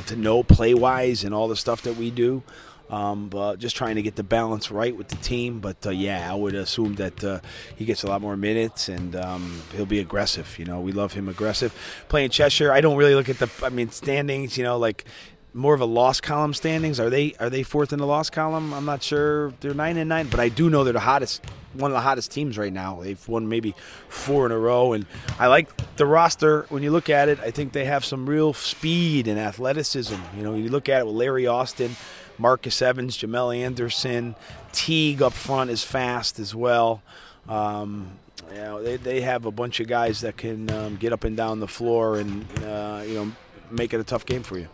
to 0.08 0.16
know 0.18 0.44
play 0.44 0.74
wise 0.74 1.24
and 1.24 1.34
all 1.34 1.48
the 1.48 1.56
stuff 1.56 1.82
that 1.84 1.96
we 1.96 2.12
do. 2.12 2.44
Um, 2.90 3.30
but 3.30 3.60
just 3.60 3.76
trying 3.76 3.96
to 3.98 4.02
get 4.02 4.16
the 4.16 4.24
balance 4.24 4.72
right 4.72 4.96
with 4.96 5.10
the 5.10 5.16
team. 5.18 5.60
But 5.60 5.86
uh, 5.86 5.92
yeah, 5.92 6.32
I 6.32 6.36
would 6.36 6.56
assume 6.56 6.96
that 6.96 7.24
uh, 7.24 7.40
he 7.76 7.86
gets 7.86 8.04
a 8.04 8.08
lot 8.08 8.22
more 8.22 8.36
minutes 8.36 8.90
and 8.90 9.16
um, 9.16 9.62
he'll 9.76 9.86
be 9.86 10.00
aggressive. 10.00 10.58
You 10.58 10.66
know, 10.66 10.80
we 10.80 10.92
love 10.92 11.14
him 11.14 11.30
aggressive. 11.30 11.74
Playing 12.10 12.32
Cheshire, 12.32 12.72
I 12.72 12.82
don't 12.82 12.98
really 12.98 13.16
look 13.16 13.30
at 13.30 13.38
the. 13.38 13.50
I 13.64 13.70
mean, 13.70 13.92
standings. 13.92 14.58
You 14.58 14.64
know, 14.64 14.78
like 14.78 15.06
more 15.54 15.74
of 15.74 15.82
a 15.82 15.86
loss 15.86 16.22
column 16.22 16.54
standings. 16.54 17.00
Are 17.00 17.10
they 17.10 17.34
are 17.40 17.50
they 17.50 17.64
fourth 17.64 17.92
in 17.94 18.00
the 18.00 18.06
loss 18.06 18.30
column? 18.30 18.74
I'm 18.74 18.86
not 18.86 19.04
sure. 19.04 19.52
They're 19.60 19.74
nine 19.74 19.98
and 19.98 20.10
nine, 20.10 20.28
but 20.28 20.40
I 20.40 20.50
do 20.50 20.70
know 20.70 20.84
they're 20.84 20.94
the 20.94 21.00
hottest, 21.00 21.44
one 21.74 21.92
of 21.92 21.96
the 21.96 22.02
hottest 22.02 22.32
teams 22.32 22.58
right 22.58 22.72
now. 22.72 23.02
They've 23.02 23.28
won 23.28 23.50
maybe 23.50 23.76
four 24.08 24.46
in 24.46 24.52
a 24.52 24.58
row, 24.58 24.94
and 24.94 25.06
I 25.40 25.48
like 25.48 25.70
the 25.98 26.06
roster. 26.06 26.66
When 26.70 26.84
you 26.84 26.92
look 26.92 27.10
at 27.10 27.30
it, 27.30 27.40
I 27.40 27.52
think 27.52 27.74
they 27.74 27.86
have 27.86 28.06
some 28.06 28.28
real 28.28 28.54
speed 28.54 29.28
and 29.28 29.40
athleticism. 29.40 30.20
You 30.38 30.44
know, 30.44 30.56
you 30.56 30.70
look 30.70 30.90
at 30.90 31.02
it 31.02 31.06
with 31.06 31.16
Larry 31.16 31.48
Austin 31.48 31.96
Marcus 32.40 32.82
Evans, 32.82 33.18
Jamell 33.18 33.56
Anderson, 33.56 34.36
Teague 34.72 35.22
up 35.22 35.34
front 35.34 35.70
is 35.70 35.84
fast 35.84 36.40
as 36.40 36.56
well. 36.56 37.02
Um, 37.48 38.12
you 38.50 38.58
know, 38.58 38.82
they, 38.82 38.98
they 38.98 39.22
have 39.22 39.46
a 39.46 39.52
bunch 39.52 39.80
of 39.80 39.88
guys 39.88 40.22
that 40.22 40.38
can 40.38 40.72
um, 40.72 40.96
get 40.96 41.14
up 41.14 41.24
and 41.24 41.38
down 41.38 41.60
the 41.60 41.68
floor 41.68 42.18
and 42.18 42.46
uh, 42.64 43.04
you 43.06 43.14
know 43.14 43.32
make 43.70 43.94
it 43.94 44.00
a 44.00 44.04
tough 44.04 44.26
game 44.26 44.44
for 44.44 44.58
you. 44.58 44.68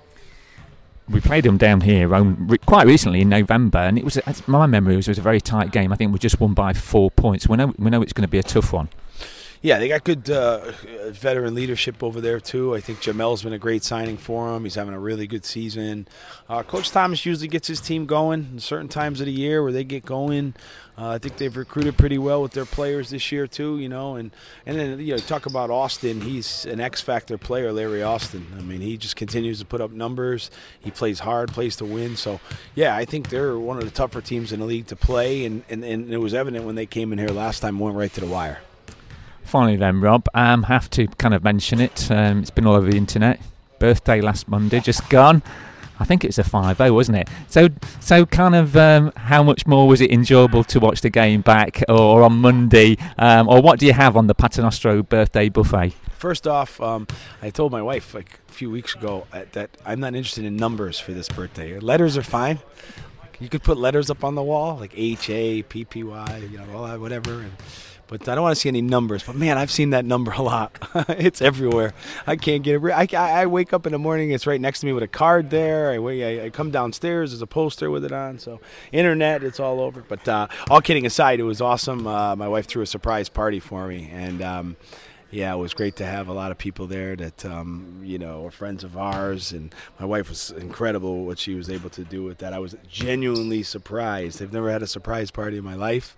We 1.07 1.21
played 1.21 1.43
them 1.43 1.57
down 1.57 1.81
here 1.81 2.15
um, 2.15 2.49
quite 2.65 2.87
recently 2.87 3.21
in 3.21 3.29
November, 3.29 3.79
and 3.79 3.97
it 3.97 4.03
was 4.03 4.19
my 4.47 4.65
memory 4.65 4.95
was 4.95 5.07
it 5.07 5.11
was 5.11 5.17
a 5.19 5.23
very 5.23 5.41
tight 5.41 5.71
game. 5.71 5.91
I 5.91 5.95
think 5.95 6.11
we 6.11 6.19
just 6.19 6.39
won 6.39 6.53
by 6.53 6.73
four 6.73 7.11
points. 7.11 7.47
We 7.47 7.57
know 7.57 7.73
we 7.77 7.89
know 7.89 8.01
it's 8.01 8.13
going 8.13 8.27
to 8.27 8.31
be 8.31 8.39
a 8.39 8.43
tough 8.43 8.73
one. 8.73 8.89
Yeah, 9.61 9.79
they 9.79 9.87
got 9.87 10.03
good 10.03 10.29
uh, 10.29 10.71
veteran 11.09 11.55
leadership 11.55 12.03
over 12.03 12.21
there 12.21 12.39
too. 12.39 12.75
I 12.75 12.81
think 12.81 13.01
Jamell's 13.01 13.43
been 13.43 13.53
a 13.53 13.59
great 13.59 13.83
signing 13.83 14.17
for 14.17 14.55
him. 14.55 14.63
He's 14.63 14.75
having 14.75 14.93
a 14.93 14.99
really 14.99 15.27
good 15.27 15.45
season. 15.45 16.07
Uh, 16.47 16.63
Coach 16.63 16.91
Thomas 16.91 17.25
usually 17.25 17.47
gets 17.47 17.67
his 17.67 17.81
team 17.81 18.05
going 18.05 18.49
in 18.53 18.59
certain 18.59 18.87
times 18.87 19.19
of 19.19 19.25
the 19.25 19.31
year 19.31 19.63
where 19.63 19.71
they 19.71 19.83
get 19.83 20.05
going. 20.05 20.53
Uh, 20.97 21.09
I 21.09 21.17
think 21.17 21.37
they've 21.37 21.55
recruited 21.55 21.97
pretty 21.97 22.17
well 22.17 22.41
with 22.41 22.53
their 22.53 22.65
players 22.65 23.09
this 23.09 23.31
year 23.31 23.47
too. 23.47 23.79
You 23.79 23.89
know, 23.89 24.15
and 24.15 24.31
and 24.65 24.77
then 24.77 24.99
you 24.99 25.13
know 25.13 25.17
talk 25.17 25.45
about 25.45 25.69
Austin. 25.69 26.21
He's 26.21 26.65
an 26.65 26.79
X 26.79 27.01
factor 27.01 27.37
player, 27.37 27.73
Larry 27.73 28.03
Austin. 28.03 28.45
I 28.57 28.61
mean, 28.61 28.81
he 28.81 28.97
just 28.97 29.15
continues 29.15 29.59
to 29.59 29.65
put 29.65 29.81
up 29.81 29.91
numbers. 29.91 30.51
He 30.79 30.91
plays 30.91 31.19
hard, 31.19 31.51
plays 31.51 31.75
to 31.77 31.85
win. 31.85 32.15
So 32.15 32.39
yeah, 32.75 32.95
I 32.95 33.03
think 33.05 33.29
they're 33.29 33.57
one 33.57 33.77
of 33.77 33.83
the 33.83 33.91
tougher 33.91 34.21
teams 34.21 34.51
in 34.51 34.59
the 34.59 34.65
league 34.65 34.87
to 34.87 34.95
play, 34.95 35.45
and 35.45 35.63
and, 35.69 35.83
and 35.83 36.13
it 36.13 36.17
was 36.17 36.33
evident 36.33 36.65
when 36.65 36.75
they 36.75 36.85
came 36.85 37.11
in 37.11 37.19
here 37.19 37.29
last 37.29 37.59
time, 37.59 37.79
went 37.79 37.95
right 37.95 38.13
to 38.13 38.21
the 38.21 38.27
wire. 38.27 38.59
Finally, 39.45 39.77
then, 39.77 40.01
Rob, 40.01 40.27
I 40.33 40.51
um, 40.51 40.63
have 40.63 40.89
to 40.91 41.07
kind 41.07 41.33
of 41.33 41.43
mention 41.43 41.79
it. 41.79 42.11
Um, 42.11 42.39
it's 42.39 42.49
been 42.49 42.65
all 42.65 42.75
over 42.75 42.89
the 42.89 42.97
internet. 42.97 43.39
Birthday 43.79 44.19
last 44.19 44.47
Monday, 44.47 44.79
just 44.79 45.07
gone. 45.09 45.43
I 45.99 46.03
think 46.03 46.25
it's 46.25 46.37
a 46.37 46.43
5 46.43 46.77
0, 46.77 46.93
wasn't 46.93 47.19
it? 47.19 47.29
So, 47.47 47.69
so 47.99 48.25
kind 48.25 48.55
of 48.55 48.75
um, 48.75 49.13
how 49.15 49.43
much 49.43 49.65
more 49.65 49.87
was 49.87 50.01
it 50.01 50.11
enjoyable 50.11 50.63
to 50.65 50.79
watch 50.79 51.01
the 51.01 51.09
game 51.09 51.41
back 51.41 51.83
or, 51.87 52.23
on 52.23 52.39
Monday? 52.39 52.97
Um, 53.17 53.47
or 53.47 53.61
what 53.61 53.79
do 53.79 53.85
you 53.85 53.93
have 53.93 54.17
on 54.17 54.27
the 54.27 54.35
Paternoster 54.35 55.03
birthday 55.03 55.49
buffet? 55.49 55.93
First 56.17 56.47
off, 56.47 56.81
um, 56.81 57.07
I 57.41 57.49
told 57.51 57.71
my 57.71 57.81
wife 57.81 58.13
like 58.13 58.39
a 58.49 58.51
few 58.51 58.71
weeks 58.71 58.95
ago 58.95 59.27
uh, 59.31 59.43
that 59.53 59.69
I'm 59.85 59.99
not 59.99 60.15
interested 60.15 60.43
in 60.43 60.57
numbers 60.57 60.99
for 60.99 61.13
this 61.13 61.29
birthday. 61.29 61.79
Letters 61.79 62.17
are 62.17 62.23
fine. 62.23 62.59
You 63.39 63.49
could 63.49 63.63
put 63.63 63.77
letters 63.77 64.09
up 64.09 64.23
on 64.23 64.35
the 64.35 64.43
wall, 64.43 64.77
like 64.77 64.93
H 64.95 65.29
A 65.29 65.61
P 65.61 65.85
P 65.85 66.03
Y, 66.03 66.47
you 66.51 66.57
know, 66.57 66.65
all 66.73 66.87
that, 66.87 66.99
whatever. 66.99 67.41
And 67.41 67.51
but 68.07 68.27
I 68.27 68.35
don't 68.35 68.43
want 68.43 68.55
to 68.55 68.59
see 68.59 68.69
any 68.69 68.81
numbers. 68.81 69.23
But 69.23 69.35
man, 69.35 69.57
I've 69.57 69.71
seen 69.71 69.91
that 69.91 70.05
number 70.05 70.31
a 70.31 70.41
lot. 70.41 70.77
it's 71.09 71.41
everywhere. 71.41 71.93
I 72.27 72.35
can't 72.35 72.63
get 72.63 72.83
it. 72.83 72.91
I, 72.91 73.41
I, 73.41 73.45
wake 73.45 73.73
up 73.73 73.85
in 73.85 73.91
the 73.91 73.99
morning, 73.99 74.31
it's 74.31 74.45
right 74.47 74.61
next 74.61 74.81
to 74.81 74.85
me 74.85 74.93
with 74.93 75.03
a 75.03 75.07
card 75.07 75.49
there. 75.49 75.91
I, 75.91 75.97
I, 75.97 76.45
I 76.45 76.49
come 76.49 76.71
downstairs, 76.71 77.31
there's 77.31 77.41
a 77.41 77.47
poster 77.47 77.89
with 77.89 78.05
it 78.05 78.11
on. 78.11 78.39
So 78.39 78.59
internet, 78.91 79.43
it's 79.43 79.59
all 79.59 79.79
over. 79.79 80.03
But 80.07 80.27
uh, 80.27 80.47
all 80.69 80.81
kidding 80.81 81.05
aside, 81.05 81.39
it 81.39 81.43
was 81.43 81.61
awesome. 81.61 82.07
Uh, 82.07 82.35
my 82.35 82.47
wife 82.47 82.67
threw 82.67 82.81
a 82.81 82.87
surprise 82.87 83.29
party 83.29 83.59
for 83.59 83.87
me, 83.87 84.09
and. 84.11 84.41
Um, 84.41 84.77
yeah, 85.35 85.53
it 85.53 85.57
was 85.57 85.73
great 85.73 85.97
to 85.97 86.05
have 86.05 86.29
a 86.29 86.33
lot 86.33 86.51
of 86.51 86.57
people 86.57 86.87
there 86.87 87.13
that 87.17 87.43
um, 87.45 87.99
you 88.01 88.17
know 88.17 88.45
are 88.45 88.51
friends 88.51 88.85
of 88.85 88.95
ours, 88.95 89.51
and 89.51 89.75
my 89.99 90.05
wife 90.05 90.29
was 90.29 90.51
incredible 90.51 91.25
what 91.25 91.39
she 91.39 91.55
was 91.55 91.69
able 91.69 91.89
to 91.89 92.05
do 92.05 92.23
with 92.23 92.37
that. 92.37 92.53
I 92.53 92.59
was 92.59 92.77
genuinely 92.89 93.61
surprised. 93.61 94.41
I've 94.41 94.53
never 94.53 94.71
had 94.71 94.81
a 94.81 94.87
surprise 94.87 95.31
party 95.31 95.57
in 95.57 95.63
my 95.65 95.75
life, 95.75 96.15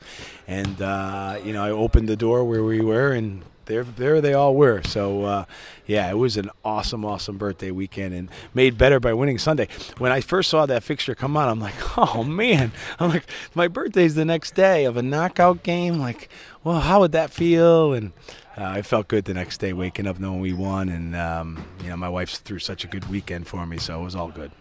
and 0.48 0.80
uh, 0.82 1.40
you 1.44 1.52
know 1.52 1.64
I 1.64 1.72
opened 1.72 2.08
the 2.08 2.16
door 2.16 2.44
where 2.44 2.64
we 2.64 2.80
were, 2.80 3.12
and 3.12 3.42
there 3.66 3.84
there 3.84 4.22
they 4.22 4.36
all 4.36 4.54
were. 4.54 4.84
So 4.84 5.24
uh, 5.24 5.46
yeah, 5.88 6.12
it 6.12 6.18
was 6.20 6.38
an 6.38 6.52
awesome, 6.64 7.04
awesome 7.04 7.40
birthday 7.40 7.72
weekend, 7.72 8.14
and 8.14 8.30
made 8.54 8.78
better 8.78 9.00
by 9.00 9.14
winning 9.14 9.40
Sunday. 9.40 9.68
When 9.98 10.12
I 10.12 10.22
first 10.22 10.52
saw 10.52 10.68
that 10.68 10.84
fixture 10.84 11.16
come 11.16 11.36
on, 11.36 11.50
I'm 11.50 11.60
like, 11.60 11.98
oh 11.98 12.24
man, 12.24 12.72
I'm 13.00 13.10
like, 13.10 13.26
my 13.56 13.68
birthday's 13.68 14.14
the 14.14 14.26
next 14.26 14.54
day 14.54 14.86
of 14.86 14.96
a 14.96 15.02
knockout 15.02 15.64
game. 15.64 15.98
Like, 15.98 16.30
well, 16.64 16.82
how 16.82 17.00
would 17.00 17.14
that 17.14 17.32
feel? 17.32 17.94
And 17.94 18.12
uh, 18.58 18.64
I 18.64 18.82
felt 18.82 19.08
good 19.08 19.26
the 19.26 19.34
next 19.34 19.60
day, 19.60 19.74
waking 19.74 20.08
up 20.08 20.20
knowing 20.20 20.40
we 20.40 20.54
won, 20.54 20.90
and 20.90 21.16
um, 21.16 21.64
you 21.84 21.90
know 21.90 21.98
my 21.98 22.10
wife 22.10 22.32
threw 22.32 22.60
such 22.60 22.84
a 22.84 22.88
good 22.88 23.08
weekend 23.10 23.48
for 23.48 23.66
me, 23.66 23.78
so 23.78 24.00
it 24.02 24.04
was 24.04 24.16
all 24.16 24.30
good. 24.30 24.52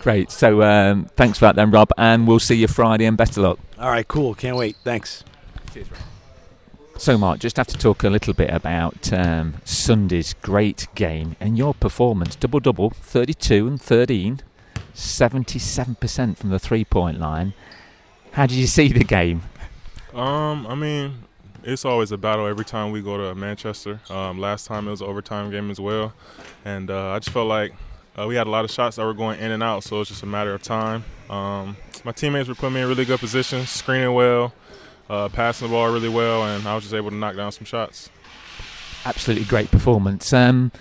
Great. 0.00 0.30
So 0.30 0.62
um, 0.62 1.06
thanks 1.16 1.38
for 1.38 1.46
that, 1.46 1.56
then, 1.56 1.70
Rob, 1.70 1.90
and 1.96 2.26
we'll 2.26 2.40
see 2.40 2.56
you 2.56 2.68
Friday, 2.68 3.04
and 3.04 3.16
best 3.16 3.36
of 3.36 3.44
luck. 3.44 3.58
All 3.78 3.90
right, 3.90 4.06
cool. 4.06 4.34
Can't 4.34 4.56
wait. 4.56 4.76
Thanks. 4.84 5.24
Cheers, 5.72 5.90
Rob. 5.90 6.00
So, 6.98 7.18
Mark, 7.18 7.40
just 7.40 7.56
have 7.56 7.66
to 7.66 7.78
talk 7.78 8.04
a 8.04 8.10
little 8.10 8.32
bit 8.32 8.50
about 8.50 9.12
um, 9.12 9.54
Sunday's 9.64 10.34
great 10.34 10.86
game 10.94 11.34
and 11.40 11.58
your 11.58 11.74
performance. 11.74 12.36
Double 12.36 12.60
double, 12.60 12.90
32 12.90 13.66
and 13.66 13.82
13, 13.82 14.40
77% 14.94 16.36
from 16.36 16.50
the 16.50 16.60
three 16.60 16.84
point 16.84 17.18
line. 17.18 17.54
How 18.32 18.46
did 18.46 18.56
you 18.56 18.68
see 18.68 18.88
the 18.88 19.02
game? 19.02 19.42
Um, 20.14 20.66
I 20.66 20.74
mean, 20.76 21.24
it's 21.64 21.84
always 21.84 22.12
a 22.12 22.18
battle 22.18 22.46
every 22.46 22.64
time 22.64 22.90
we 22.90 23.00
go 23.00 23.16
to 23.16 23.34
Manchester. 23.34 24.00
Um, 24.10 24.38
last 24.38 24.66
time 24.66 24.88
it 24.88 24.90
was 24.90 25.00
an 25.00 25.06
overtime 25.06 25.50
game 25.50 25.70
as 25.70 25.80
well, 25.80 26.12
and 26.64 26.90
uh, 26.90 27.10
I 27.10 27.18
just 27.18 27.30
felt 27.30 27.48
like 27.48 27.72
uh, 28.18 28.26
we 28.26 28.34
had 28.34 28.46
a 28.46 28.50
lot 28.50 28.64
of 28.64 28.70
shots 28.70 28.96
that 28.96 29.04
were 29.04 29.14
going 29.14 29.40
in 29.40 29.50
and 29.50 29.62
out, 29.62 29.84
so 29.84 30.00
it's 30.00 30.10
just 30.10 30.22
a 30.22 30.26
matter 30.26 30.54
of 30.54 30.62
time. 30.62 31.04
Um, 31.30 31.76
my 32.04 32.12
teammates 32.12 32.48
were 32.48 32.54
putting 32.54 32.74
me 32.74 32.82
in 32.82 32.88
really 32.88 33.04
good 33.04 33.20
positions, 33.20 33.70
screening 33.70 34.12
well, 34.14 34.52
uh, 35.08 35.28
passing 35.28 35.68
the 35.68 35.72
ball 35.72 35.92
really 35.92 36.08
well, 36.08 36.44
and 36.44 36.66
I 36.66 36.74
was 36.74 36.84
just 36.84 36.94
able 36.94 37.10
to 37.10 37.16
knock 37.16 37.36
down 37.36 37.52
some 37.52 37.64
shots. 37.64 38.10
Absolutely 39.04 39.46
great 39.46 39.70
performance. 39.70 40.32
Um, 40.32 40.72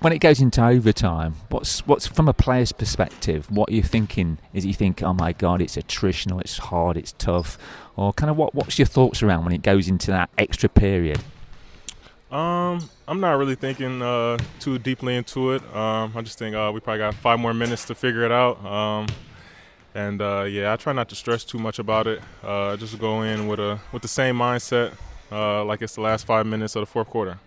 when 0.00 0.12
it 0.12 0.20
goes 0.20 0.40
into 0.40 0.64
overtime, 0.64 1.34
what's 1.48 1.84
what's 1.86 2.06
from 2.06 2.28
a 2.28 2.32
player's 2.32 2.72
perspective? 2.72 3.50
What 3.50 3.70
are 3.70 3.72
you 3.72 3.82
thinking? 3.82 4.38
Is 4.54 4.64
you 4.64 4.72
think, 4.72 5.02
oh 5.02 5.12
my 5.12 5.32
god, 5.32 5.60
it's 5.60 5.76
attritional, 5.76 6.40
it's 6.40 6.58
hard, 6.58 6.96
it's 6.96 7.12
tough, 7.12 7.58
or 8.00 8.14
kind 8.14 8.30
of 8.30 8.36
what 8.36 8.54
what's 8.54 8.78
your 8.78 8.86
thoughts 8.86 9.22
around 9.22 9.44
when 9.44 9.52
it 9.52 9.60
goes 9.60 9.86
into 9.88 10.10
that 10.10 10.30
extra 10.38 10.68
period? 10.68 11.18
Um, 12.30 12.88
I'm 13.06 13.20
not 13.20 13.32
really 13.32 13.56
thinking 13.56 14.00
uh, 14.00 14.38
too 14.58 14.78
deeply 14.78 15.16
into 15.16 15.52
it. 15.52 15.62
Um, 15.76 16.12
I 16.14 16.22
just 16.22 16.38
think 16.38 16.56
uh, 16.56 16.70
we 16.72 16.80
probably 16.80 17.00
got 17.00 17.14
five 17.14 17.38
more 17.38 17.52
minutes 17.52 17.84
to 17.86 17.94
figure 17.94 18.24
it 18.24 18.32
out. 18.32 18.64
Um, 18.64 19.06
and 19.94 20.22
uh, 20.22 20.46
yeah, 20.48 20.72
I 20.72 20.76
try 20.76 20.92
not 20.92 21.08
to 21.10 21.14
stress 21.14 21.44
too 21.44 21.58
much 21.58 21.78
about 21.78 22.06
it. 22.06 22.22
Uh, 22.42 22.76
just 22.76 22.98
go 22.98 23.22
in 23.22 23.48
with 23.48 23.60
a 23.60 23.78
with 23.92 24.00
the 24.00 24.08
same 24.08 24.38
mindset, 24.38 24.94
uh, 25.30 25.62
like 25.64 25.82
it's 25.82 25.96
the 25.96 26.00
last 26.00 26.24
five 26.24 26.46
minutes 26.46 26.76
of 26.76 26.80
the 26.80 26.86
fourth 26.86 27.08
quarter. 27.08 27.38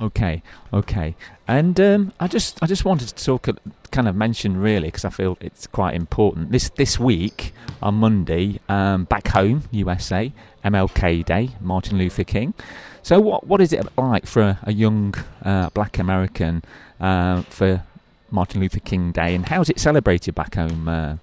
Okay, 0.00 0.42
okay, 0.72 1.14
and 1.46 1.78
um, 1.78 2.12
I 2.18 2.26
just 2.26 2.62
I 2.62 2.66
just 2.66 2.86
wanted 2.86 3.08
to 3.08 3.22
talk, 3.22 3.48
kind 3.90 4.08
of 4.08 4.16
mention 4.16 4.56
really 4.56 4.88
because 4.88 5.04
I 5.04 5.10
feel 5.10 5.36
it's 5.42 5.66
quite 5.66 5.94
important. 5.94 6.52
This 6.52 6.70
this 6.70 6.98
week 6.98 7.52
on 7.82 7.96
Monday, 7.96 8.60
um, 8.66 9.04
back 9.04 9.28
home 9.28 9.64
USA, 9.72 10.32
MLK 10.64 11.22
Day, 11.24 11.50
Martin 11.60 11.98
Luther 11.98 12.24
King. 12.24 12.54
So 13.02 13.20
what 13.20 13.46
what 13.46 13.60
is 13.60 13.74
it 13.74 13.86
like 13.98 14.26
for 14.26 14.40
a, 14.40 14.58
a 14.62 14.72
young 14.72 15.14
uh, 15.44 15.68
Black 15.70 15.98
American 15.98 16.62
uh, 16.98 17.42
for 17.42 17.82
Martin 18.30 18.62
Luther 18.62 18.80
King 18.80 19.12
Day, 19.12 19.34
and 19.34 19.46
how 19.46 19.60
is 19.60 19.68
it 19.68 19.78
celebrated 19.78 20.34
back 20.34 20.54
home, 20.54 20.88
uh, 20.88 21.16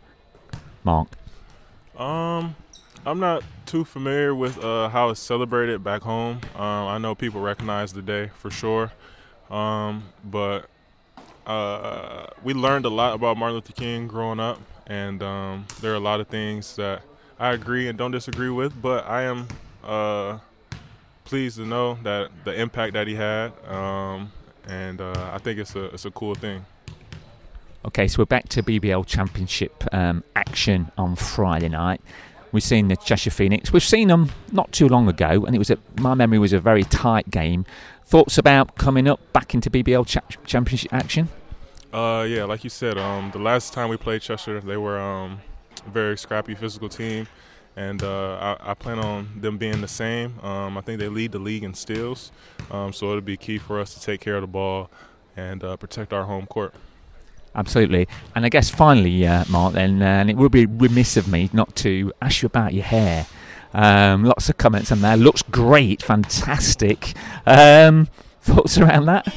Mark? 0.83 1.07
Um, 1.97 2.55
I'm 3.07 3.21
not 3.21 3.41
too 3.65 3.85
familiar 3.85 4.35
with 4.35 4.61
uh, 4.61 4.89
how 4.89 5.11
it's 5.11 5.21
celebrated 5.21 5.81
back 5.81 6.01
home. 6.01 6.41
Um, 6.55 6.61
I 6.61 6.97
know 6.97 7.15
people 7.15 7.39
recognize 7.39 7.93
the 7.93 8.01
day 8.01 8.31
for 8.35 8.51
sure, 8.51 8.91
um, 9.49 10.09
but 10.25 10.69
uh, 11.45 12.25
we 12.43 12.53
learned 12.53 12.83
a 12.83 12.89
lot 12.89 13.13
about 13.13 13.37
Martin 13.37 13.55
Luther 13.55 13.71
King 13.71 14.09
growing 14.09 14.41
up, 14.41 14.59
and 14.87 15.23
um, 15.23 15.67
there 15.79 15.93
are 15.93 15.95
a 15.95 16.01
lot 16.01 16.19
of 16.19 16.27
things 16.27 16.75
that 16.75 17.01
I 17.39 17.53
agree 17.53 17.87
and 17.87 17.97
don't 17.97 18.11
disagree 18.11 18.49
with. 18.49 18.81
But 18.81 19.07
I 19.07 19.21
am 19.21 19.47
uh, 19.85 20.39
pleased 21.23 21.55
to 21.59 21.65
know 21.65 21.97
that 22.03 22.29
the 22.43 22.59
impact 22.59 22.91
that 22.95 23.07
he 23.07 23.15
had, 23.15 23.53
um, 23.69 24.33
and 24.67 24.99
uh, 24.99 25.31
I 25.31 25.37
think 25.37 25.59
it's 25.59 25.75
a 25.77 25.85
it's 25.85 26.03
a 26.03 26.11
cool 26.11 26.35
thing. 26.35 26.65
Okay, 27.85 28.09
so 28.09 28.19
we're 28.19 28.25
back 28.25 28.49
to 28.49 28.61
BBL 28.61 29.05
Championship 29.05 29.85
um, 29.93 30.25
action 30.35 30.91
on 30.97 31.15
Friday 31.15 31.69
night. 31.69 32.01
We've 32.51 32.63
seen 32.63 32.87
the 32.87 32.95
Cheshire 32.95 33.29
Phoenix. 33.29 33.73
We've 33.73 33.83
seen 33.83 34.07
them 34.07 34.31
not 34.51 34.71
too 34.71 34.87
long 34.87 35.07
ago, 35.07 35.45
and 35.45 35.55
it 35.55 35.59
was 35.59 35.69
a, 35.69 35.77
my 35.99 36.13
memory 36.13 36.39
was 36.39 36.53
a 36.53 36.59
very 36.59 36.83
tight 36.83 37.29
game. 37.29 37.65
Thoughts 38.05 38.37
about 38.37 38.75
coming 38.75 39.07
up 39.07 39.19
back 39.33 39.53
into 39.53 39.69
BBL 39.69 40.07
cha- 40.07 40.21
Championship 40.45 40.93
action? 40.93 41.27
Uh, 41.91 42.25
yeah, 42.27 42.45
like 42.45 42.63
you 42.63 42.69
said, 42.69 42.97
um, 42.97 43.31
the 43.31 43.39
last 43.39 43.73
time 43.73 43.89
we 43.89 43.97
played 43.97 44.21
Cheshire, 44.21 44.61
they 44.61 44.77
were 44.77 44.99
um, 44.99 45.41
a 45.85 45.89
very 45.89 46.17
scrappy 46.17 46.55
physical 46.55 46.89
team, 46.89 47.27
and 47.75 48.03
uh, 48.03 48.57
I, 48.61 48.71
I, 48.71 48.73
plan 48.73 48.99
on 48.99 49.39
them 49.39 49.57
being 49.57 49.81
the 49.81 49.87
same. 49.87 50.39
Um, 50.41 50.77
I 50.77 50.81
think 50.81 50.99
they 50.99 51.09
lead 51.09 51.31
the 51.31 51.39
league 51.39 51.63
in 51.63 51.73
steals, 51.73 52.31
um, 52.71 52.93
so 52.93 53.09
it'll 53.09 53.21
be 53.21 53.37
key 53.37 53.57
for 53.57 53.79
us 53.79 53.93
to 53.93 54.01
take 54.01 54.21
care 54.21 54.35
of 54.35 54.41
the 54.41 54.47
ball 54.47 54.89
and 55.35 55.63
uh, 55.63 55.77
protect 55.77 56.13
our 56.13 56.25
home 56.25 56.45
court. 56.45 56.73
Absolutely. 57.57 58.07
And 58.35 58.45
I 58.45 58.49
guess 58.49 58.69
finally, 58.69 59.25
uh, 59.25 59.43
Mark, 59.49 59.73
then, 59.73 60.01
uh, 60.01 60.05
and 60.05 60.29
it 60.29 60.37
would 60.37 60.51
be 60.51 60.67
remiss 60.67 61.17
of 61.17 61.27
me 61.27 61.49
not 61.51 61.75
to 61.77 62.13
ask 62.21 62.43
you 62.43 62.45
about 62.45 62.73
your 62.73 62.83
hair. 62.83 63.25
Um, 63.73 64.23
lots 64.23 64.47
of 64.47 64.57
comments 64.57 64.91
on 64.91 65.01
there. 65.01 65.17
Looks 65.17 65.41
great, 65.41 66.03
fantastic. 66.03 67.13
Um, 67.45 68.07
thoughts 68.41 68.77
around 68.77 69.05
that? 69.07 69.27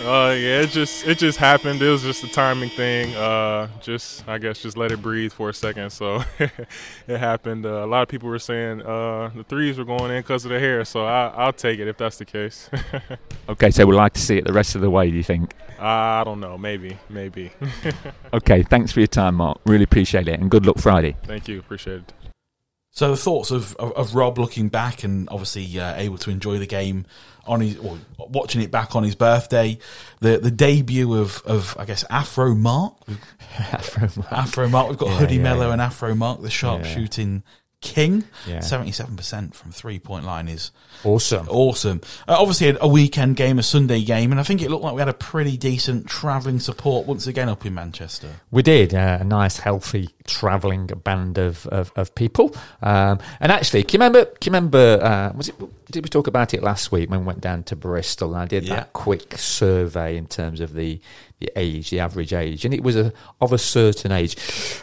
Uh, 0.00 0.30
yeah, 0.30 0.62
it 0.62 0.70
just 0.70 1.06
it 1.06 1.18
just 1.18 1.38
happened. 1.38 1.82
It 1.82 1.88
was 1.90 2.02
just 2.02 2.24
a 2.24 2.28
timing 2.28 2.70
thing. 2.70 3.14
Uh, 3.14 3.68
just 3.82 4.26
I 4.26 4.38
guess 4.38 4.60
just 4.60 4.76
let 4.76 4.92
it 4.92 5.02
breathe 5.02 5.32
for 5.32 5.50
a 5.50 5.54
second. 5.54 5.90
So 5.90 6.24
it 6.38 7.18
happened. 7.18 7.66
Uh, 7.66 7.84
a 7.84 7.86
lot 7.86 8.02
of 8.02 8.08
people 8.08 8.28
were 8.28 8.38
saying 8.38 8.80
uh, 8.82 9.30
the 9.34 9.44
threes 9.44 9.76
were 9.76 9.84
going 9.84 10.10
in 10.10 10.22
because 10.22 10.46
of 10.46 10.50
the 10.50 10.58
hair. 10.58 10.84
So 10.86 11.04
I, 11.04 11.28
I'll 11.36 11.52
take 11.52 11.80
it 11.80 11.86
if 11.88 11.98
that's 11.98 12.16
the 12.18 12.24
case. 12.24 12.70
Okay, 13.48 13.72
so 13.72 13.84
we'd 13.84 13.96
like 13.96 14.12
to 14.12 14.20
see 14.20 14.38
it 14.38 14.44
the 14.44 14.52
rest 14.52 14.76
of 14.76 14.80
the 14.80 14.88
way. 14.88 15.10
Do 15.10 15.16
you 15.16 15.24
think? 15.24 15.54
I 15.80 16.22
don't 16.24 16.38
know. 16.38 16.56
Maybe, 16.56 16.96
maybe. 17.08 17.50
Okay, 18.32 18.62
thanks 18.62 18.92
for 18.92 19.00
your 19.00 19.08
time, 19.08 19.34
Mark. 19.34 19.58
Really 19.66 19.82
appreciate 19.82 20.28
it, 20.28 20.38
and 20.38 20.48
good 20.48 20.64
luck 20.64 20.78
Friday. 20.78 21.16
Thank 21.24 21.48
you. 21.48 21.58
Appreciate 21.58 22.02
it. 22.02 22.12
So 23.00 23.12
the 23.12 23.16
thoughts 23.16 23.50
of, 23.50 23.74
of, 23.76 23.92
of 23.92 24.14
Rob 24.14 24.36
looking 24.36 24.68
back 24.68 25.04
and 25.04 25.26
obviously 25.30 25.80
uh, 25.80 25.94
able 25.96 26.18
to 26.18 26.28
enjoy 26.30 26.58
the 26.58 26.66
game 26.66 27.06
on 27.46 27.62
his 27.62 27.78
or 27.78 27.98
watching 28.18 28.60
it 28.60 28.70
back 28.70 28.94
on 28.94 29.04
his 29.04 29.14
birthday, 29.14 29.78
the 30.18 30.36
the 30.36 30.50
debut 30.50 31.14
of 31.14 31.40
of 31.46 31.74
I 31.78 31.86
guess 31.86 32.04
Afro 32.10 32.54
Mark, 32.54 32.96
Afro 34.30 34.68
Mark. 34.68 34.90
We've 34.90 34.98
got 34.98 35.08
Yeah, 35.08 35.16
Hoodie 35.16 35.36
yeah, 35.36 35.42
Mello 35.44 35.68
yeah. 35.68 35.72
and 35.72 35.80
Afro 35.80 36.14
Mark, 36.14 36.42
the 36.42 36.50
sharpshooting 36.50 37.42
king. 37.80 38.24
Yeah. 38.46 38.60
Seventy 38.60 38.92
seven 38.92 39.16
percent 39.16 39.54
from 39.54 39.72
three 39.72 39.98
point 39.98 40.24
line 40.24 40.48
is 40.48 40.70
Awesome. 41.04 41.48
awesome. 41.48 42.00
Uh, 42.28 42.36
obviously, 42.38 42.76
a 42.80 42.86
weekend 42.88 43.36
game, 43.36 43.58
a 43.58 43.62
Sunday 43.62 44.02
game, 44.02 44.30
and 44.32 44.40
I 44.40 44.42
think 44.42 44.60
it 44.62 44.70
looked 44.70 44.84
like 44.84 44.94
we 44.94 45.00
had 45.00 45.08
a 45.08 45.14
pretty 45.14 45.56
decent 45.56 46.06
travelling 46.06 46.60
support 46.60 47.06
once 47.06 47.26
again 47.26 47.48
up 47.48 47.64
in 47.64 47.74
Manchester. 47.74 48.28
We 48.50 48.62
did 48.62 48.94
uh, 48.94 49.18
a 49.20 49.24
nice, 49.24 49.58
healthy, 49.58 50.10
travelling 50.26 50.86
band 50.88 51.38
of 51.38 51.66
of, 51.68 51.90
of 51.96 52.14
people. 52.14 52.54
Um, 52.82 53.18
and 53.40 53.50
actually, 53.50 53.82
can 53.84 54.00
you 54.00 54.04
remember? 54.06 54.24
Can 54.26 54.52
you 54.52 54.56
remember? 54.56 54.98
Uh, 55.02 55.32
was 55.36 55.48
it? 55.48 55.54
Did 55.90 56.04
we 56.04 56.08
talk 56.08 56.26
about 56.28 56.54
it 56.54 56.62
last 56.62 56.92
week 56.92 57.10
when 57.10 57.20
we 57.20 57.26
went 57.26 57.40
down 57.40 57.64
to 57.64 57.76
Bristol? 57.76 58.34
And 58.34 58.42
I 58.42 58.46
did 58.46 58.64
Yeah. 58.64 58.76
that 58.76 58.92
quick 58.92 59.36
survey 59.38 60.16
in 60.16 60.26
terms 60.26 60.60
of 60.60 60.74
the 60.74 61.00
the 61.40 61.50
age, 61.56 61.90
the 61.90 62.00
average 62.00 62.32
age, 62.32 62.64
and 62.64 62.72
it 62.74 62.82
was 62.82 62.96
a 62.96 63.12
of 63.40 63.52
a 63.52 63.58
certain 63.58 64.12
age. 64.12 64.36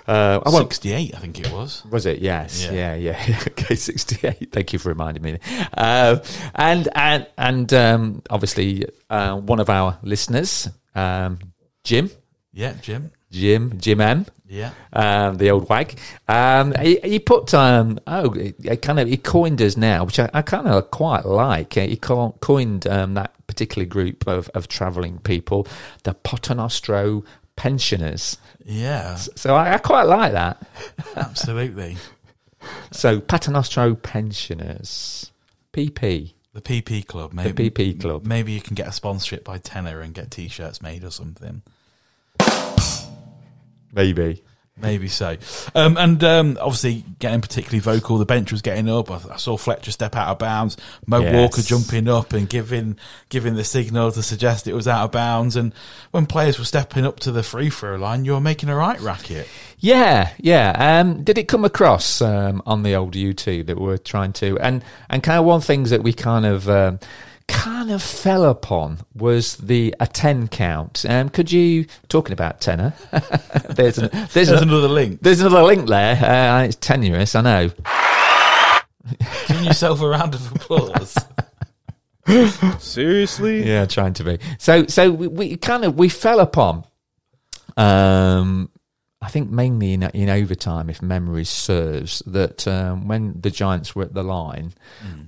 Uh, 0.08 0.42
I 0.46 0.50
won't 0.50 0.66
Sixty 0.74 0.92
eight, 0.92 1.16
I 1.16 1.20
think 1.20 1.40
it 1.40 1.52
was. 1.52 1.86
Was 1.86 2.06
it? 2.06 2.20
Yes. 2.20 2.66
Yeah. 2.66 2.96
Yeah. 2.96 3.16
Yeah. 3.28 3.40
okay. 3.48 3.76
Sixty-eight. 3.76 4.52
Thank 4.52 4.74
you 4.74 4.80
for 4.80 4.90
reminding 4.90 5.24
me. 5.24 5.40
Uh, 5.78 6.18
and 6.56 6.90
and 6.96 7.28
and 7.38 7.74
um, 7.74 8.22
obviously 8.30 8.86
uh, 9.10 9.38
one 9.38 9.60
of 9.60 9.70
our 9.70 9.98
listeners, 10.02 10.68
um, 10.96 11.40
Jim, 11.84 12.10
Yeah, 12.52 12.74
Jim. 12.82 13.12
Jim, 13.32 13.78
Jim 13.80 14.00
M. 14.02 14.26
Yeah. 14.50 14.72
Um, 14.94 15.36
the 15.38 15.52
old 15.52 15.68
wag. 15.68 15.98
Um, 16.30 16.74
he, 16.80 17.00
he 17.04 17.20
put 17.20 17.54
um, 17.54 18.00
oh, 18.08 18.32
he, 18.32 18.54
he 18.64 18.78
kind 18.78 19.00
of 19.00 19.08
he 19.10 19.18
coined 19.18 19.62
us 19.62 19.76
now, 19.76 20.06
which 20.06 20.20
I, 20.20 20.30
I 20.34 20.42
kind 20.42 20.68
of 20.68 20.90
quite 20.92 21.26
like. 21.26 21.76
Uh, 21.78 21.82
He 21.82 21.98
co- 21.98 22.36
coined 22.40 22.88
um, 22.88 23.14
that 23.16 23.34
particular 23.48 23.86
group 23.86 24.26
of, 24.28 24.50
of 24.54 24.68
travelling 24.70 25.20
people, 25.20 25.68
the 26.04 26.14
Poternostro 26.14 27.26
pensioners. 27.58 28.38
Yeah, 28.66 29.16
So 29.16 29.56
I, 29.56 29.74
I 29.74 29.78
quite 29.80 30.04
like 30.04 30.32
that. 30.34 30.62
absolutely. 31.16 31.98
So 32.92 33.20
Paternostro 33.20 34.02
pensioners, 34.02 35.32
PP, 35.74 36.34
The 36.54 36.62
PP 36.62 37.06
Club, 37.08 37.34
maybe. 37.34 37.70
the 37.70 37.70
PP 37.70 38.02
club. 38.02 38.26
Maybe 38.26 38.52
you 38.52 38.62
can 38.62 38.76
get 38.76 38.88
a 38.88 38.92
sponsorship 38.92 39.44
by 39.44 39.60
Tena 39.60 40.02
and 40.04 40.14
get 40.14 40.32
T-shirts 40.32 40.82
made 40.82 41.04
or 41.04 41.12
something. 41.12 41.62
Maybe. 43.94 44.44
Maybe 44.80 45.08
so. 45.08 45.38
Um, 45.74 45.98
and 45.98 46.24
um, 46.24 46.58
obviously, 46.62 47.04
getting 47.18 47.42
particularly 47.42 47.80
vocal. 47.80 48.20
The 48.20 48.28
bench 48.28 48.52
was 48.52 48.62
getting 48.62 48.88
up. 48.88 49.10
I, 49.10 49.20
I 49.34 49.38
saw 49.38 49.58
Fletcher 49.58 49.92
step 49.92 50.16
out 50.16 50.28
of 50.28 50.38
bounds. 50.38 50.78
Mo 51.08 51.20
Yes. 51.22 51.34
Walker 51.34 51.62
jumping 51.64 52.08
up 52.08 52.32
and 52.34 52.48
giving 52.48 52.98
giving 53.30 53.56
the 53.56 53.64
signal 53.64 54.12
to 54.12 54.22
suggest 54.22 54.68
it 54.68 54.76
was 54.76 54.88
out 54.88 55.06
of 55.06 55.12
bounds. 55.12 55.56
And 55.56 55.74
when 56.12 56.28
players 56.28 56.60
were 56.60 56.66
stepping 56.66 57.08
up 57.08 57.20
to 57.22 57.32
the 57.32 57.42
free 57.42 57.72
throw 57.72 57.96
line, 57.96 58.24
you 58.24 58.34
were 58.34 58.40
making 58.40 58.70
a 58.70 58.76
right 58.76 59.00
racket. 59.00 59.48
Yeah, 59.80 60.30
yeah. 60.38 61.00
Um, 61.00 61.24
did 61.24 61.40
it 61.40 61.48
come 61.48 61.66
across 61.66 62.22
um, 62.22 62.62
on 62.68 62.84
the 62.84 62.94
old 62.94 63.16
YouTube 63.16 63.66
that 63.68 63.80
we're 63.80 63.98
trying 63.98 64.34
to 64.34 64.60
and 64.60 64.84
and 65.10 65.24
kind 65.24 65.40
of 65.40 65.46
one 65.46 65.62
things 65.62 65.90
that 65.90 66.04
we 66.04 66.14
kind 66.14 66.46
of 66.46 66.70
um, 66.70 67.00
kind 67.48 67.92
of 67.92 68.02
fell 68.04 68.46
upon 68.46 69.00
was 69.16 69.56
the 69.58 69.96
a 70.00 70.08
ten 70.08 70.48
count. 70.48 71.06
Um, 71.08 71.30
could 71.30 71.52
you 71.52 71.86
talking 72.10 72.34
about 72.34 72.62
Tena? 72.62 72.94
there's 73.76 73.98
an, 73.98 74.10
there's, 74.12 74.34
There's 74.34 74.50
an, 74.50 74.70
another 74.70 74.88
link. 74.88 75.20
there's 75.22 75.40
another 75.40 75.64
link 75.64 75.88
there. 75.88 76.16
Uh, 76.16 76.64
it's 76.64 76.76
tenuous, 76.76 77.36
I 77.36 77.42
know. 77.42 77.72
Giving 79.48 79.66
yourself 79.66 80.02
a 80.02 80.08
round 80.08 80.36
of 80.36 80.52
applause. 80.54 81.18
Seriously? 82.80 83.66
Yeah, 83.66 83.86
trying 83.86 84.14
to 84.16 84.24
be. 84.26 84.40
So 84.58 84.86
so 84.88 85.12
we, 85.12 85.28
we 85.28 85.56
kind 85.58 85.86
of 85.86 85.98
we 85.98 86.10
fell 86.10 86.40
upon 86.42 86.84
um 87.78 88.70
I 89.20 89.30
think 89.30 89.50
mainly 89.50 89.94
in 89.94 90.04
in 90.04 90.30
overtime, 90.30 90.90
if 90.90 91.02
memory 91.02 91.44
serves, 91.44 92.22
that 92.28 92.68
um, 92.68 93.08
when 93.08 93.42
the 93.42 93.50
Giants 93.50 93.96
were 93.96 94.04
at 94.04 94.14
the 94.14 94.24
line, 94.24 94.74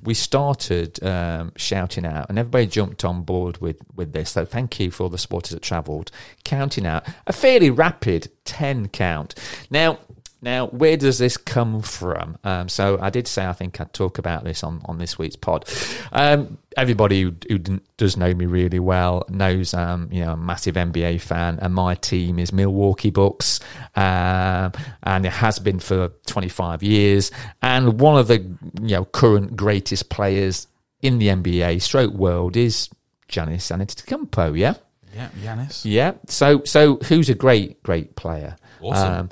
we 0.03 0.13
started 0.13 1.03
um, 1.03 1.51
shouting 1.55 2.05
out, 2.05 2.29
and 2.29 2.37
everybody 2.37 2.67
jumped 2.67 3.03
on 3.03 3.23
board 3.23 3.57
with 3.57 3.77
with 3.95 4.13
this. 4.13 4.31
So 4.31 4.45
thank 4.45 4.79
you 4.79 4.91
for 4.91 5.03
all 5.03 5.09
the 5.09 5.17
supporters 5.17 5.51
that 5.51 5.63
travelled, 5.63 6.11
counting 6.43 6.85
out 6.85 7.07
a 7.25 7.33
fairly 7.33 7.69
rapid 7.69 8.31
ten 8.45 8.87
count. 8.89 9.35
Now. 9.69 9.99
Now, 10.41 10.67
where 10.67 10.95
does 10.95 11.17
this 11.17 11.35
come 11.35 11.81
from? 11.81 12.37
Um, 12.43 12.69
so, 12.69 12.97
I 13.01 13.09
did 13.09 13.27
say 13.27 13.45
I 13.45 13.53
think 13.53 13.81
I'd 13.81 13.93
talk 13.93 14.17
about 14.17 14.43
this 14.43 14.63
on, 14.63 14.81
on 14.85 14.97
this 14.97 15.17
week's 15.17 15.35
pod. 15.35 15.69
Um, 16.11 16.57
everybody 16.77 17.23
who, 17.23 17.35
who 17.49 17.57
does 17.97 18.15
know 18.15 18.33
me 18.33 18.45
really 18.45 18.79
well 18.79 19.25
knows 19.29 19.73
um, 19.73 20.07
you 20.11 20.23
know 20.23 20.31
I'm 20.31 20.41
a 20.41 20.45
massive 20.45 20.75
NBA 20.75 21.21
fan, 21.21 21.59
and 21.61 21.73
my 21.73 21.95
team 21.95 22.39
is 22.39 22.53
Milwaukee 22.53 23.09
Bucks, 23.09 23.59
um, 23.95 24.71
and 25.03 25.25
it 25.25 25.33
has 25.33 25.59
been 25.59 25.79
for 25.79 26.09
25 26.27 26.83
years. 26.83 27.31
And 27.61 27.99
one 27.99 28.17
of 28.17 28.27
the 28.27 28.39
you 28.81 28.95
know 28.95 29.05
current 29.05 29.55
greatest 29.57 30.09
players 30.09 30.67
in 31.01 31.19
the 31.19 31.27
NBA 31.27 31.81
stroke 31.81 32.13
world 32.13 32.55
is 32.55 32.89
Giannis 33.29 33.71
Antetokounmpo. 33.71 34.57
Yeah, 34.57 34.75
yeah, 35.13 35.29
Yanis. 35.41 35.81
yeah. 35.83 36.13
So, 36.27 36.63
so 36.63 36.95
who's 36.97 37.29
a 37.29 37.35
great 37.35 37.81
great 37.83 38.15
player? 38.15 38.55
Awesome. 38.81 39.29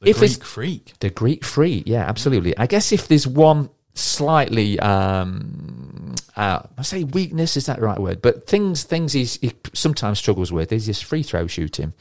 The 0.00 0.10
if 0.10 0.18
Greek 0.18 0.44
freak. 0.44 0.92
the 1.00 1.10
Greek 1.10 1.44
freak, 1.44 1.84
yeah, 1.86 2.04
absolutely. 2.08 2.56
I 2.56 2.66
guess 2.66 2.92
if 2.92 3.08
there's 3.08 3.26
one 3.26 3.70
slightly, 3.98 4.78
um, 4.80 6.14
uh, 6.36 6.60
I 6.78 6.82
say 6.82 7.04
weakness 7.04 7.56
is 7.56 7.66
that 7.66 7.76
the 7.80 7.82
right 7.86 7.98
word, 7.98 8.22
but 8.22 8.46
things 8.46 8.84
things 8.84 9.12
he's, 9.12 9.36
he 9.40 9.52
sometimes 9.72 10.18
struggles 10.18 10.52
with 10.52 10.72
is 10.72 10.86
his 10.86 11.00
free 11.02 11.22
throw 11.22 11.46
shooting. 11.46 11.92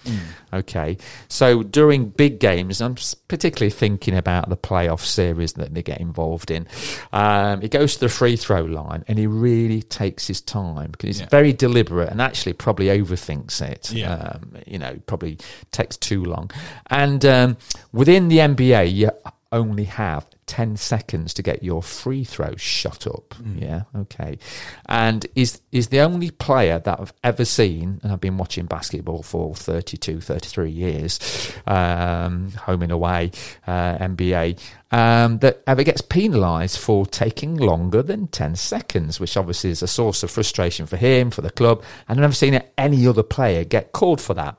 Okay, 0.53 0.97
so 1.27 1.63
during 1.63 2.09
big 2.09 2.39
games, 2.39 2.79
I'm 2.81 2.95
particularly 3.27 3.71
thinking 3.71 4.15
about 4.15 4.49
the 4.49 4.57
playoff 4.57 4.99
series 5.01 5.53
that 5.53 5.73
they 5.73 5.81
get 5.83 5.99
involved 5.99 6.51
in. 6.51 6.67
Um, 7.11 7.61
he 7.61 7.67
goes 7.69 7.95
to 7.95 8.01
the 8.01 8.09
free 8.09 8.35
throw 8.35 8.61
line 8.61 9.03
and 9.07 9.17
he 9.17 9.27
really 9.27 9.81
takes 9.81 10.27
his 10.27 10.39
time 10.41 10.91
because 10.91 11.07
he's 11.07 11.19
Yeah. 11.21 11.27
very 11.31 11.51
deliberate 11.53 12.09
and 12.09 12.21
actually 12.21 12.53
probably 12.53 12.85
overthinks 12.87 13.61
it. 13.61 13.91
Yeah. 13.91 14.13
Um, 14.13 14.55
you 14.67 14.77
know, 14.77 14.97
probably 15.07 15.37
takes 15.71 15.97
too 15.97 16.23
long. 16.23 16.51
And 16.91 17.25
um, 17.25 17.57
within 17.91 18.27
the 18.27 18.37
NBA, 18.37 18.93
you 18.93 19.09
only 19.51 19.85
have 19.85 20.27
10 20.47 20.77
seconds 20.77 21.33
to 21.35 21.43
get 21.43 21.61
your 21.61 21.83
free 21.83 22.23
throw 22.23 22.55
shot 22.55 23.05
up. 23.05 23.35
Yeah, 23.55 23.83
okay. 23.95 24.39
And 24.87 25.25
is 25.35 25.61
is 25.71 25.89
the 25.89 25.99
only 25.99 26.31
player 26.31 26.79
that 26.79 26.99
I've 26.99 27.13
ever 27.23 27.45
seen, 27.45 27.99
and 28.01 28.11
I've 28.11 28.21
been 28.21 28.37
watching 28.37 28.65
basketball 28.65 29.23
for 29.23 29.53
32, 29.53 30.21
33 30.21 30.71
years, 30.71 31.51
um, 31.67 32.51
home 32.51 32.81
and 32.81 32.91
away, 32.91 33.31
uh, 33.67 33.97
NBA, 33.97 34.57
um, 34.91 35.39
that 35.39 35.61
ever 35.67 35.83
gets 35.83 36.01
penalised 36.01 36.79
for 36.79 37.05
taking 37.05 37.57
longer 37.57 38.01
than 38.01 38.27
10 38.27 38.55
seconds, 38.55 39.19
which 39.19 39.35
obviously 39.35 39.69
is 39.69 39.81
a 39.81 39.87
source 39.87 40.23
of 40.23 40.31
frustration 40.31 40.85
for 40.85 40.95
him, 40.97 41.29
for 41.29 41.41
the 41.41 41.49
club. 41.49 41.83
And 42.07 42.17
I've 42.17 42.21
never 42.21 42.33
seen 42.33 42.61
any 42.77 43.05
other 43.05 43.23
player 43.23 43.63
get 43.65 43.91
called 43.91 44.21
for 44.21 44.33
that. 44.35 44.57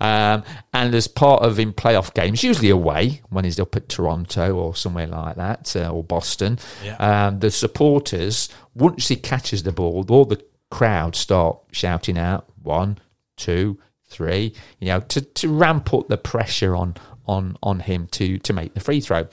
Um, 0.00 0.44
and 0.74 0.94
as 0.94 1.08
part 1.08 1.42
of 1.42 1.58
in 1.58 1.72
playoff 1.72 2.12
games, 2.12 2.42
usually 2.44 2.70
away, 2.70 3.22
when 3.30 3.44
he's 3.44 3.58
up 3.58 3.74
at 3.74 3.88
Toronto 3.88 4.54
or 4.54 4.74
somewhere 4.74 5.06
like 5.06 5.29
that, 5.36 5.74
uh, 5.76 5.90
or 5.90 6.02
Boston, 6.04 6.58
Yeah. 6.84 6.96
um, 7.28 7.40
the 7.40 7.50
supporters, 7.50 8.48
once 8.74 9.08
he 9.08 9.16
catches 9.16 9.62
the 9.62 9.72
ball, 9.72 10.04
all 10.08 10.24
the 10.24 10.42
crowd 10.70 11.16
start 11.16 11.58
shouting 11.72 12.18
out 12.18 12.46
one, 12.62 12.98
two, 13.36 13.78
three, 14.06 14.54
you 14.80 14.88
know, 14.88 15.00
to, 15.00 15.20
to 15.20 15.48
ramp 15.48 15.92
up 15.94 16.08
the 16.08 16.18
pressure 16.18 16.74
on 16.76 16.96
on 17.26 17.56
on 17.62 17.80
him 17.80 18.08
to 18.08 18.38
to 18.38 18.52
make 18.52 18.74
the 18.74 18.80
free 18.80 19.00
throw. 19.00 19.26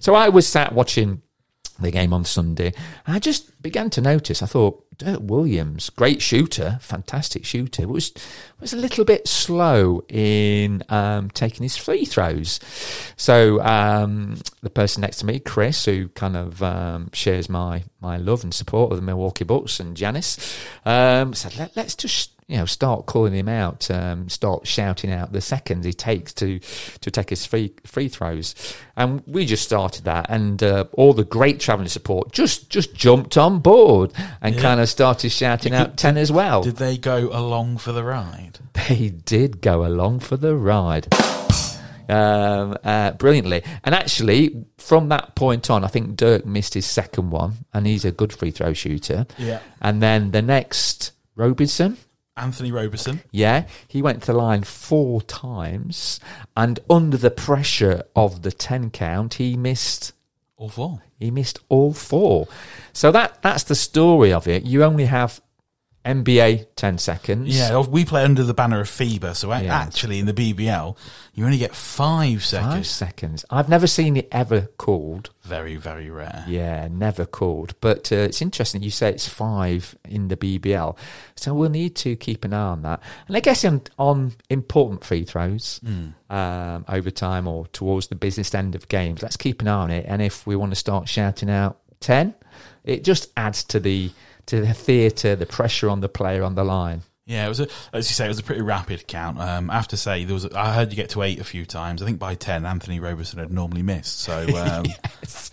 So 0.00 0.14
I 0.14 0.28
was 0.30 0.46
sat 0.46 0.72
watching 0.74 1.20
the 1.82 1.90
game 1.90 2.12
on 2.12 2.24
Sunday. 2.24 2.72
I 3.06 3.18
just 3.18 3.60
began 3.62 3.90
to 3.90 4.00
notice. 4.00 4.42
I 4.42 4.46
thought 4.46 4.84
Dirk 4.98 5.20
Williams, 5.22 5.90
great 5.90 6.22
shooter, 6.22 6.78
fantastic 6.80 7.44
shooter, 7.44 7.88
was 7.88 8.12
was 8.60 8.72
a 8.72 8.76
little 8.76 9.04
bit 9.04 9.26
slow 9.26 10.04
in 10.08 10.82
um, 10.88 11.30
taking 11.30 11.64
his 11.64 11.76
free 11.76 12.04
throws. 12.04 12.60
So 13.16 13.60
um, 13.62 14.38
the 14.62 14.70
person 14.70 15.00
next 15.00 15.18
to 15.18 15.26
me, 15.26 15.40
Chris, 15.40 15.84
who 15.84 16.08
kind 16.08 16.36
of 16.36 16.62
um, 16.62 17.10
shares 17.12 17.48
my 17.48 17.84
my 18.00 18.16
love 18.16 18.44
and 18.44 18.54
support 18.54 18.92
of 18.92 18.98
the 18.98 19.02
Milwaukee 19.02 19.44
Bucks 19.44 19.80
and 19.80 19.96
Janice, 19.96 20.56
um, 20.84 21.34
said, 21.34 21.56
Let, 21.56 21.76
"Let's 21.76 21.94
just." 21.94 22.30
You 22.52 22.58
know, 22.58 22.66
start 22.66 23.06
calling 23.06 23.32
him 23.32 23.48
out, 23.48 23.90
um, 23.90 24.28
start 24.28 24.66
shouting 24.66 25.10
out 25.10 25.32
the 25.32 25.40
seconds 25.40 25.86
he 25.86 25.92
takes 25.94 26.32
to 26.34 26.58
to 27.00 27.10
take 27.10 27.30
his 27.30 27.46
free 27.46 27.72
free 27.84 28.08
throws, 28.08 28.54
and 28.94 29.22
we 29.26 29.46
just 29.46 29.64
started 29.64 30.04
that, 30.04 30.26
and 30.28 30.62
uh, 30.62 30.84
all 30.92 31.14
the 31.14 31.24
great 31.24 31.58
travelling 31.60 31.88
support 31.88 32.30
just 32.30 32.68
just 32.68 32.94
jumped 32.94 33.36
on 33.38 33.58
board 33.60 34.12
and 34.42 34.54
Yeah. 34.54 34.60
kind 34.60 34.80
of 34.80 34.88
started 34.88 35.30
shouting 35.32 35.74
out 35.74 35.96
ten 35.96 36.16
as 36.18 36.30
well. 36.30 36.62
Did 36.62 36.76
they 36.76 36.98
go 36.98 37.30
along 37.32 37.78
for 37.78 37.92
the 37.92 38.04
ride? 38.04 38.58
They 38.88 39.08
did 39.08 39.60
go 39.62 39.84
along 39.86 40.20
for 40.20 40.36
the 40.36 40.54
ride. 40.56 41.08
Um, 42.08 42.76
uh, 42.84 43.12
brilliantly, 43.12 43.62
and 43.84 43.94
actually, 43.94 44.64
from 44.76 45.08
that 45.08 45.34
point 45.34 45.70
on, 45.70 45.84
I 45.84 45.86
think 45.86 46.16
Dirk 46.16 46.44
missed 46.44 46.74
his 46.74 46.84
second 46.84 47.30
one, 47.30 47.64
and 47.72 47.86
he's 47.86 48.04
a 48.04 48.10
good 48.10 48.32
free 48.32 48.50
throw 48.50 48.72
shooter. 48.74 49.24
Yeah. 49.38 49.60
And 49.80 50.02
then 50.02 50.32
the 50.32 50.42
next, 50.42 51.12
Robinson, 51.36 51.96
Anthony 52.36 52.72
Roberson. 52.72 53.20
yeah, 53.30 53.66
he 53.86 54.00
went 54.02 54.22
to 54.22 54.32
the 54.32 54.38
line 54.38 54.62
four 54.62 55.20
times, 55.22 56.18
and 56.56 56.80
under 56.88 57.16
the 57.16 57.30
pressure 57.30 58.02
of 58.16 58.42
the 58.42 58.52
ten 58.52 58.90
count, 58.90 59.34
he 59.34 59.56
missed. 59.56 60.12
All 60.56 60.68
four. 60.68 61.02
He 61.18 61.30
missed 61.30 61.58
all 61.68 61.92
four. 61.92 62.48
So 62.92 63.12
that 63.12 63.42
that's 63.42 63.64
the 63.64 63.74
story 63.74 64.32
of 64.32 64.46
it. 64.48 64.64
You 64.64 64.82
only 64.84 65.06
have 65.06 65.40
NBA 66.04 66.66
ten 66.74 66.98
seconds. 66.98 67.56
Yeah, 67.56 67.78
we 67.86 68.04
play 68.04 68.24
under 68.24 68.42
the 68.42 68.54
banner 68.54 68.80
of 68.80 68.88
FIBA, 68.88 69.36
so 69.36 69.50
Yeah. 69.50 69.74
actually 69.74 70.18
in 70.18 70.26
the 70.26 70.32
BBL, 70.34 70.96
you 71.34 71.44
only 71.44 71.58
get 71.58 71.74
five 71.76 72.44
seconds. 72.44 72.74
Five 72.74 72.86
seconds. 72.86 73.44
I've 73.50 73.68
never 73.68 73.86
seen 73.86 74.16
it 74.16 74.28
ever 74.32 74.62
called. 74.78 75.30
Very, 75.42 75.76
very 75.76 76.10
rare. 76.10 76.44
Yeah, 76.48 76.88
never 76.90 77.24
called. 77.24 77.74
But 77.80 78.10
uh, 78.10 78.16
it's 78.16 78.42
interesting 78.42 78.82
you 78.82 78.90
say 78.90 79.10
it's 79.10 79.28
five 79.28 79.96
in 80.04 80.26
the 80.28 80.36
BBL. 80.36 80.96
So 81.36 81.54
we'll 81.54 81.70
need 81.70 81.94
to 81.96 82.16
keep 82.16 82.44
an 82.44 82.52
eye 82.52 82.58
on 82.60 82.82
that. 82.82 83.00
And 83.28 83.36
I 83.36 83.40
guess 83.40 83.64
on, 83.64 83.82
on 83.98 84.32
important 84.50 85.04
free 85.04 85.24
throws 85.24 85.80
um, 86.30 86.84
over 86.88 87.10
time 87.10 87.46
or 87.46 87.66
towards 87.68 88.08
the 88.08 88.14
business 88.16 88.54
end 88.54 88.74
of 88.74 88.88
games, 88.88 89.22
let's 89.22 89.36
keep 89.36 89.62
an 89.62 89.68
eye 89.68 89.72
on 89.72 89.90
it. 89.90 90.04
And 90.08 90.20
if 90.20 90.46
we 90.46 90.56
want 90.56 90.72
to 90.72 90.76
start 90.76 91.08
shouting 91.08 91.50
out 91.50 91.78
10, 92.00 92.34
it 92.84 93.04
just 93.04 93.30
adds 93.36 93.62
to 93.64 93.78
the 93.80 94.10
to 94.46 94.60
the 94.60 94.72
theatre, 94.74 95.36
the 95.36 95.46
pressure 95.46 95.88
on 95.88 96.00
the 96.00 96.08
player 96.08 96.42
on 96.42 96.54
the 96.54 96.64
line. 96.64 97.02
Yeah, 97.24 97.46
it 97.46 97.48
was 97.48 97.60
a, 97.60 97.68
as 97.92 98.10
you 98.10 98.14
say, 98.14 98.24
it 98.24 98.28
was 98.28 98.40
a 98.40 98.42
pretty 98.42 98.62
rapid 98.62 99.06
count. 99.06 99.38
Um, 99.40 99.70
I 99.70 99.74
have 99.74 99.86
to 99.88 99.96
say, 99.96 100.24
there 100.24 100.34
was. 100.34 100.44
A, 100.44 100.58
I 100.58 100.74
heard 100.74 100.90
you 100.90 100.96
get 100.96 101.10
to 101.10 101.22
eight 101.22 101.38
a 101.38 101.44
few 101.44 101.64
times. 101.64 102.02
I 102.02 102.04
think 102.06 102.18
by 102.18 102.34
ten, 102.34 102.66
Anthony 102.66 102.98
Roberson 102.98 103.38
had 103.38 103.52
normally 103.52 103.82
missed. 103.82 104.18
So 104.18 104.40
um, 104.56 104.84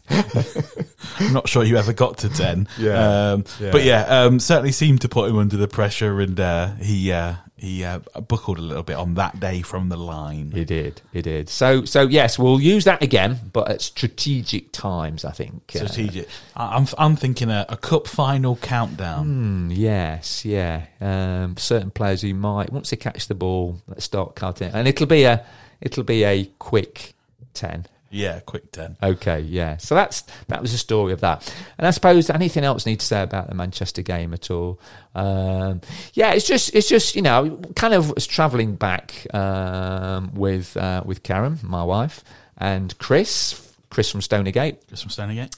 I'm 1.20 1.34
not 1.34 1.48
sure 1.48 1.64
you 1.64 1.78
ever 1.78 1.94
got 1.94 2.18
to 2.20 2.30
ten. 2.30 2.68
Yeah. 2.78 3.32
Um, 3.34 3.46
Yeah. 3.60 3.72
but 3.72 3.84
yeah, 3.84 4.02
um, 4.24 4.40
certainly 4.40 4.72
seemed 4.72 5.02
to 5.02 5.10
put 5.10 5.30
him 5.30 5.38
under 5.38 5.58
the 5.58 5.68
pressure, 5.68 6.20
and 6.20 6.40
uh, 6.40 6.74
he 6.76 7.12
uh, 7.12 7.36
he 7.60 7.84
uh, 7.84 8.00
buckled 8.28 8.58
a 8.58 8.62
little 8.62 8.84
bit 8.84 8.96
on 8.96 9.16
that 9.16 9.40
day 9.40 9.62
from 9.62 9.90
the 9.90 9.98
line. 9.98 10.52
He 10.52 10.66
did, 10.66 11.02
he 11.14 11.22
did. 11.22 11.50
So, 11.50 11.86
so 11.86 12.04
yes, 12.08 12.40
we'll 12.40 12.60
use 12.60 12.86
that 12.86 13.04
again, 13.04 13.40
but 13.54 13.70
at 13.70 13.82
strategic 13.82 14.72
times, 14.72 15.26
I 15.26 15.32
think. 15.32 15.74
Uh, 15.76 15.88
Strategic. 15.88 16.28
I- 16.56 16.76
I'm 16.78 16.88
I'm 16.98 17.16
thinking 17.16 17.50
a, 17.50 17.66
a 17.70 17.78
cup 17.78 18.08
final 18.08 18.56
countdown. 18.56 19.70
Mm, 19.70 19.78
yes, 19.78 20.46
yeah. 20.46 20.86
Um, 21.02 21.58
certain 21.58 21.92
players 21.92 22.22
who 22.22 22.34
might 22.34 22.72
once 22.72 22.90
they 22.90 22.98
catch 22.98 23.28
the 23.28 23.36
ball, 23.36 23.82
let's 23.88 24.06
start 24.06 24.36
counting, 24.36 24.72
and 24.74 24.88
it'll 24.88 25.06
be 25.08 25.24
a 25.24 25.46
it'll 25.82 26.04
be 26.04 26.24
a 26.24 26.46
quick 26.60 27.14
ten. 27.54 27.86
Yeah, 28.12 28.40
quick 28.42 28.72
ten. 28.72 28.98
Okay, 29.02 29.40
yeah. 29.42 29.78
So 29.78 29.96
that's 29.96 30.24
that 30.48 30.62
was 30.62 30.72
the 30.72 30.78
story 30.78 31.14
of 31.14 31.22
that. 31.22 31.54
And 31.78 31.86
I 31.88 31.92
suppose 31.92 32.30
anything 32.30 32.64
else 32.64 32.86
need 32.86 33.00
to 33.00 33.06
say 33.06 33.22
about 33.22 33.50
the 33.50 33.56
Manchester 33.56 34.02
game 34.02 34.34
at 34.34 34.50
all? 34.50 34.80
Um, 35.16 35.82
yeah, 36.14 36.32
it's 36.34 36.48
just 36.48 36.74
it's 36.76 36.90
just 36.90 37.16
you 37.16 37.22
know 37.22 37.60
kind 37.76 37.94
of 37.94 38.14
was 38.16 38.28
travelling 38.28 38.76
back 38.76 39.28
um, 39.34 40.34
with 40.34 40.76
uh, 40.78 41.04
with 41.06 41.24
Karen, 41.24 41.60
my 41.64 41.84
wife, 41.84 42.24
and 42.58 42.98
Chris. 42.98 43.66
Chris 43.90 44.12
from 44.12 44.22
Stoneygate, 44.22 44.88
Just 44.88 45.02
from 45.02 45.10
Stoneygate. 45.10 45.52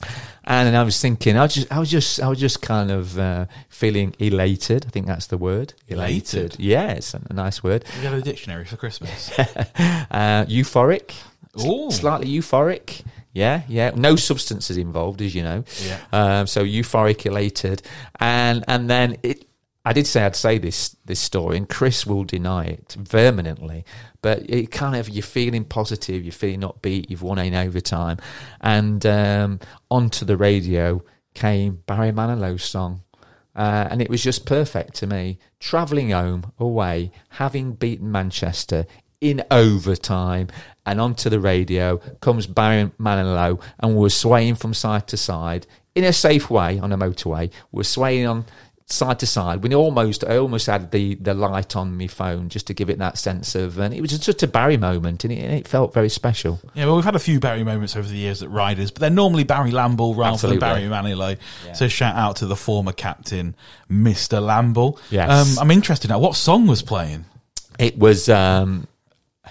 and 0.45 0.73
I 0.77 0.83
was 0.83 1.01
thinking, 1.01 1.35
I 1.35 1.41
was 1.41 1.53
just, 1.53 1.69
I 1.69 1.79
was 1.79 1.91
just, 1.91 2.21
I 2.21 2.29
was 2.29 2.39
just 2.39 2.61
kind 2.61 2.89
of 2.89 3.19
uh, 3.19 3.47
feeling 3.67 4.15
elated. 4.19 4.85
I 4.85 4.89
think 4.89 5.05
that's 5.05 5.27
the 5.27 5.37
word. 5.37 5.73
Elated? 5.89 6.55
Yeah, 6.57 6.91
it's 6.91 7.13
a, 7.13 7.21
nice 7.33 7.61
word. 7.61 7.83
We 7.97 8.03
got 8.03 8.13
a 8.13 8.21
dictionary 8.21 8.63
for 8.63 8.77
Christmas. 8.77 9.31
Uh, 10.11 10.45
euphoric. 10.45 11.13
Ooh. 11.59 11.91
Slightly 11.91 12.27
euphoric. 12.27 13.03
Yeah, 13.33 13.61
yeah. 13.67 13.91
No 13.95 14.15
substances 14.15 14.77
involved, 14.77 15.21
as 15.21 15.33
you 15.33 15.43
know. 15.43 15.63
Yeah. 15.85 15.99
Um, 16.11 16.47
so 16.47 16.63
euphoric, 16.63 17.25
elated, 17.25 17.81
and 18.19 18.63
and 18.67 18.89
then 18.89 19.17
it. 19.23 19.45
I 19.83 19.93
did 19.93 20.05
say 20.05 20.23
I'd 20.23 20.35
say 20.35 20.59
this 20.59 20.95
this 21.05 21.19
story, 21.19 21.57
and 21.57 21.67
Chris 21.67 22.05
will 22.05 22.23
deny 22.23 22.65
it 22.65 22.95
vehemently. 22.99 23.85
But 24.21 24.47
it 24.49 24.69
kind 24.69 24.95
of 24.95 25.09
you're 25.09 25.23
feeling 25.23 25.65
positive, 25.65 26.23
you're 26.23 26.31
feeling 26.31 26.61
upbeat, 26.61 27.09
you've 27.09 27.23
won 27.23 27.39
in 27.39 27.55
overtime, 27.55 28.17
and 28.59 29.03
um, 29.05 29.59
onto 29.89 30.25
the 30.25 30.37
radio 30.37 31.01
came 31.33 31.81
Barry 31.85 32.11
Manilow's 32.11 32.63
song. 32.63 33.01
Uh, 33.53 33.87
and 33.91 34.01
it 34.01 34.09
was 34.09 34.23
just 34.23 34.45
perfect 34.45 34.93
to 34.95 35.07
me. 35.07 35.37
Travelling 35.59 36.11
home, 36.11 36.53
away, 36.57 37.11
having 37.29 37.73
beaten 37.73 38.09
Manchester 38.11 38.85
in 39.21 39.43
overtime, 39.51 40.47
and 40.85 40.99
onto 40.99 41.29
the 41.29 41.39
radio 41.39 41.97
comes 42.19 42.47
Barry 42.47 42.91
Manilow, 42.99 43.61
and 43.79 43.95
we're 43.95 44.09
swaying 44.09 44.55
from 44.55 44.73
side 44.73 45.07
to 45.09 45.17
side 45.17 45.67
in 45.95 46.03
a 46.03 46.11
safe 46.11 46.49
way 46.49 46.79
on 46.79 46.91
a 46.91 46.97
motorway. 46.97 47.51
We're 47.71 47.83
swaying 47.83 48.25
on 48.25 48.45
side 48.87 49.19
to 49.19 49.25
side. 49.25 49.63
We 49.63 49.73
almost, 49.73 50.23
I 50.23 50.37
almost 50.37 50.65
had 50.65 50.91
the 50.91 51.15
the 51.15 51.33
light 51.33 51.75
on 51.75 51.97
my 51.97 52.07
phone 52.07 52.49
just 52.49 52.67
to 52.67 52.73
give 52.73 52.89
it 52.89 52.97
that 52.97 53.17
sense 53.17 53.55
of, 53.55 53.77
and 53.77 53.93
it 53.93 54.01
was 54.01 54.17
just 54.17 54.43
a 54.43 54.47
Barry 54.47 54.77
moment, 54.77 55.23
and 55.23 55.31
it, 55.31 55.37
and 55.37 55.53
it 55.53 55.67
felt 55.67 55.93
very 55.93 56.09
special. 56.09 56.59
Yeah, 56.73 56.85
well, 56.85 56.95
we've 56.95 57.05
had 57.05 57.15
a 57.15 57.19
few 57.19 57.39
Barry 57.39 57.63
moments 57.63 57.95
over 57.95 58.07
the 58.07 58.17
years 58.17 58.41
at 58.41 58.49
Riders, 58.49 58.91
but 58.91 59.01
they're 59.01 59.09
normally 59.09 59.43
Barry 59.43 59.71
Lamble 59.71 60.15
rather 60.15 60.33
Absolutely. 60.33 60.59
than 60.59 60.89
Barry 60.89 61.13
Manilow. 61.13 61.37
So 61.75 61.87
shout 61.87 62.15
out 62.15 62.37
to 62.37 62.47
the 62.47 62.55
former 62.55 62.91
captain, 62.91 63.55
Mr. 63.89 64.41
Lamble. 64.41 64.99
Yes. 65.09 65.57
Um, 65.57 65.61
I'm 65.61 65.71
interested 65.71 66.09
now. 66.09 66.19
What 66.19 66.35
song 66.35 66.67
was 66.67 66.81
playing? 66.81 67.25
It 67.79 67.97
was 67.97 68.27
um, 68.29 68.87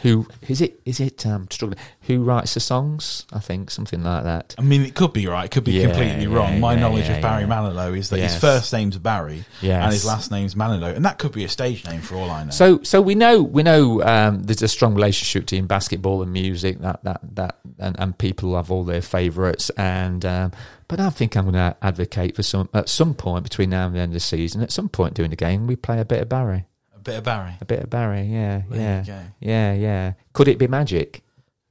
who 0.03 0.27
is 0.49 0.61
it? 0.61 0.81
Is 0.85 1.01
it 1.01 1.27
um, 1.27 1.49
struggling? 1.51 1.79
Who 2.03 2.23
writes 2.23 2.55
the 2.55 2.61
songs? 2.61 3.27
I 3.33 3.41
think 3.41 3.71
something 3.73 4.05
like 4.05 4.23
that. 4.23 4.55
I 4.57 4.63
mean, 4.63 4.83
it 4.83 4.95
could 4.95 5.13
be 5.13 5.27
right. 5.27 5.47
It 5.47 5.51
could 5.51 5.65
be 5.65 5.73
Yeah, 5.73 5.87
completely 5.87 6.27
yeah, 6.27 6.37
wrong. 6.37 6.61
My 6.61 6.75
yeah, 6.75 6.81
knowledge 6.81 7.09
of 7.09 7.21
Barry. 7.21 7.45
Manilow 7.45 7.99
is 7.99 8.09
that 8.11 8.19
Yes. 8.19 8.35
his 8.35 8.41
first 8.41 8.73
name's 8.73 8.97
Barry 8.99 9.45
Yes. 9.61 9.83
and 9.83 9.93
his 9.93 10.05
last 10.07 10.31
name's 10.31 10.55
Manilow, 10.55 10.95
and 10.95 11.05
that 11.05 11.19
could 11.19 11.33
be 11.33 11.43
a 11.43 11.49
stage 11.49 11.85
name 11.87 12.01
for 12.03 12.15
all 12.15 12.31
I 12.31 12.45
know. 12.45 12.51
So, 12.51 12.81
so 12.85 13.03
we 13.03 13.17
know 13.17 13.43
we 13.43 13.65
know 13.65 14.01
um, 14.05 14.45
there's 14.45 14.63
a 14.63 14.69
strong 14.69 14.95
relationship 14.95 15.43
between 15.43 15.67
basketball 15.67 16.23
and 16.23 16.33
music. 16.33 16.79
That 16.81 17.03
that 17.03 17.21
that, 17.35 17.59
and, 17.81 17.99
and 17.99 18.17
people 18.17 18.55
have 18.55 18.71
all 18.71 18.85
their 18.85 19.03
favourites. 19.03 19.71
And 19.71 20.25
um, 20.25 20.53
but 20.87 21.01
I 21.01 21.11
think 21.11 21.37
I'm 21.37 21.45
going 21.45 21.55
to 21.55 21.77
advocate 21.83 22.37
for 22.37 22.43
some 22.45 22.69
at 22.75 22.89
some 22.89 23.15
point 23.15 23.43
between 23.43 23.71
now 23.71 23.87
and 23.87 23.97
the 23.97 24.01
end 24.01 24.11
of 24.11 24.15
the 24.15 24.21
season. 24.21 24.63
At 24.63 24.71
some 24.71 24.89
point 24.89 25.15
during 25.15 25.31
the 25.31 25.37
game, 25.37 25.67
we 25.67 25.75
play 25.75 26.01
a 26.01 26.05
bit 26.05 26.23
of 26.23 26.29
Barry, 26.29 26.65
a 27.01 27.03
bit 27.03 27.17
of 27.19 27.25
Barry. 27.25 27.53
a 27.61 27.65
bit 27.65 27.81
of 27.83 27.91
Barry. 27.91 28.23
Yeah, 28.23 28.63
There 28.69 28.79
yeah, 28.81 29.01
you 29.01 29.07
go. 29.07 29.21
yeah, 29.41 29.73
yeah. 29.75 30.13
Could 30.35 30.49
it 30.49 30.59
be 30.59 30.67
magic? 30.67 31.23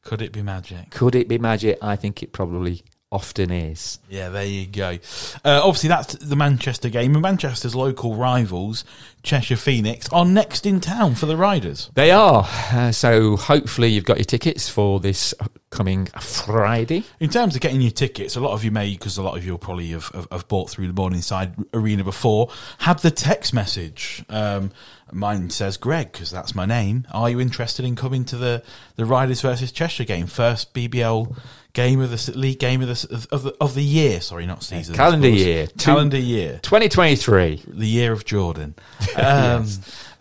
Could 0.03 0.21
it 0.21 0.31
be 0.31 0.41
magic? 0.41 0.89
Could 0.89 1.13
it 1.15 1.27
be 1.27 1.37
magic? 1.37 1.77
I 1.81 1.95
think 1.95 2.23
it 2.23 2.31
probably 2.33 2.83
often 3.11 3.51
is. 3.51 3.99
Yeah, 4.09 4.29
there 4.29 4.45
you 4.45 4.65
go. 4.67 4.97
Uh, 5.43 5.61
obviously, 5.63 5.89
that's 5.89 6.13
the 6.15 6.35
Manchester 6.35 6.89
game, 6.89 7.13
and 7.13 7.21
Manchester's 7.21 7.75
local 7.75 8.15
rivals, 8.15 8.85
Cheshire 9.23 9.55
Phoenix, 9.55 10.07
are 10.09 10.25
next 10.25 10.65
in 10.65 10.79
town 10.79 11.15
for 11.15 11.25
the 11.25 11.35
Riders. 11.37 11.89
They 11.95 12.11
are. 12.11 12.47
Uh, 12.71 12.91
so 12.91 13.35
hopefully 13.35 13.89
you've 13.89 14.05
got 14.05 14.17
your 14.17 14.25
tickets 14.25 14.69
for 14.69 14.99
this 14.99 15.33
coming 15.71 16.05
Friday. 16.19 17.03
In 17.19 17.29
terms 17.29 17.55
of 17.55 17.61
getting 17.61 17.81
your 17.81 17.91
tickets, 17.91 18.35
a 18.35 18.39
lot 18.39 18.53
of 18.53 18.63
you 18.63 18.71
may, 18.71 18.91
because 18.91 19.17
a 19.17 19.23
lot 19.23 19.35
of 19.37 19.45
you 19.45 19.57
probably 19.57 19.87
have, 19.89 20.07
have, 20.09 20.27
have 20.31 20.47
bought 20.47 20.69
through 20.69 20.87
the 20.87 20.93
Morningside 20.93 21.53
Arena 21.73 22.03
before, 22.03 22.49
had 22.79 22.99
the 22.99 23.11
text 23.11 23.53
message. 23.53 24.23
Um, 24.29 24.71
mine 25.11 25.49
says 25.49 25.77
Greg, 25.77 26.11
because 26.11 26.31
that's 26.31 26.55
my 26.55 26.65
name. 26.65 27.07
Are 27.11 27.29
you 27.29 27.39
interested 27.39 27.85
in 27.85 27.95
coming 27.95 28.25
to 28.25 28.37
the, 28.37 28.63
the 28.95 29.05
Riders 29.05 29.41
versus 29.41 29.71
Cheshire 29.71 30.05
game? 30.05 30.27
First 30.27 30.73
BBL 30.73 31.37
game 31.73 32.01
of 32.01 32.09
the 32.09 32.37
league 32.37 32.59
game 32.59 32.81
of 32.81 32.87
the, 32.87 33.27
of, 33.31 33.43
the, 33.43 33.55
of 33.61 33.75
the 33.75 33.83
year. 33.83 34.21
Sorry, 34.21 34.45
not 34.45 34.63
season. 34.63 34.95
Calendar 34.95 35.29
year. 35.29 35.67
Calendar 35.77 36.17
year. 36.17 36.59
2023. 36.63 37.63
the 37.67 37.87
year 37.87 38.11
of 38.11 38.25
Jordan. 38.25 38.75
Um, 39.15 39.67